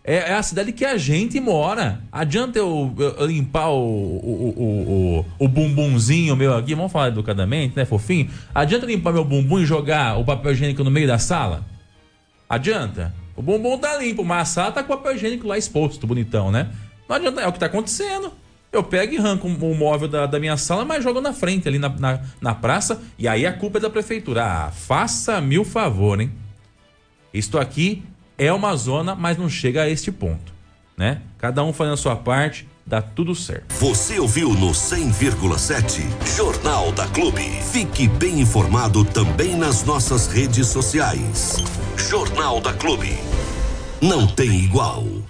é. 0.03 0.19
É 0.29 0.33
a 0.33 0.41
cidade 0.41 0.71
que 0.71 0.85
a 0.85 0.97
gente 0.97 1.39
mora. 1.39 2.01
Adianta 2.11 2.57
eu, 2.57 2.95
eu 2.97 3.25
limpar 3.27 3.69
o, 3.69 3.77
o, 3.77 4.53
o, 4.57 5.25
o, 5.37 5.47
bumbumzinho 5.47 6.35
meu 6.35 6.55
aqui, 6.55 6.73
vamos 6.73 6.91
falar 6.91 7.09
educadamente, 7.09 7.75
né, 7.75 7.85
fofinho? 7.85 8.29
Adianta 8.55 8.87
limpar 8.87 9.13
meu 9.13 9.23
bumbum 9.23 9.59
e 9.59 9.65
jogar 9.65 10.17
o 10.17 10.25
papel 10.25 10.53
higiênico 10.53 10.83
no 10.83 10.89
meio 10.89 11.05
da 11.05 11.19
sala? 11.19 11.63
Adianta? 12.49 13.13
O 13.35 13.41
bumbum 13.41 13.77
tá 13.77 13.97
limpo, 13.97 14.23
mas 14.23 14.41
a 14.41 14.45
sala 14.45 14.71
tá 14.71 14.83
com 14.83 14.93
o 14.93 14.97
papel 14.97 15.15
higiênico 15.15 15.47
lá 15.47 15.57
exposto, 15.57 16.07
bonitão, 16.07 16.51
né? 16.51 16.71
Não 17.07 17.15
adianta, 17.15 17.41
é 17.41 17.47
o 17.47 17.53
que 17.53 17.59
tá 17.59 17.67
acontecendo. 17.67 18.31
Eu 18.71 18.83
pego 18.83 19.13
e 19.13 19.17
arranco 19.17 19.47
o 19.47 19.75
móvel 19.75 20.07
da, 20.07 20.25
da 20.27 20.39
minha 20.39 20.55
sala, 20.55 20.85
mas 20.85 21.03
jogo 21.03 21.19
na 21.19 21.33
frente, 21.33 21.67
ali 21.67 21.79
na, 21.79 21.89
na, 21.89 22.21
na 22.39 22.53
praça, 22.53 23.01
e 23.17 23.27
aí 23.27 23.45
a 23.45 23.53
culpa 23.53 23.79
é 23.79 23.81
da 23.81 23.89
prefeitura. 23.89 24.45
Ah, 24.45 24.71
faça-me 24.71 25.57
o 25.57 25.65
favor, 25.65 26.21
hein? 26.21 26.31
Isto 27.33 27.57
aqui 27.57 28.03
é 28.37 28.53
uma 28.53 28.75
zona, 28.75 29.15
mas 29.15 29.37
não 29.37 29.49
chega 29.49 29.83
a 29.83 29.89
este 29.89 30.11
ponto, 30.11 30.53
né? 30.95 31.21
Cada 31.39 31.63
um 31.63 31.73
fazendo 31.73 31.93
a 31.93 31.97
sua 31.97 32.15
parte, 32.15 32.67
dá 32.85 33.01
tudo 33.01 33.33
certo. 33.33 33.73
Você 33.75 34.19
ouviu 34.19 34.53
no 34.53 34.71
100,7 34.71 36.03
Jornal 36.35 36.91
da 36.91 37.07
Clube. 37.07 37.43
Fique 37.71 38.07
bem 38.07 38.39
informado 38.39 39.03
também 39.03 39.55
nas 39.55 39.83
nossas 39.83 40.27
redes 40.27 40.67
sociais. 40.67 41.57
Jornal 41.97 42.61
da 42.61 42.73
Clube. 42.73 43.17
Não 44.01 44.27
tem 44.27 44.49
igual. 44.51 45.05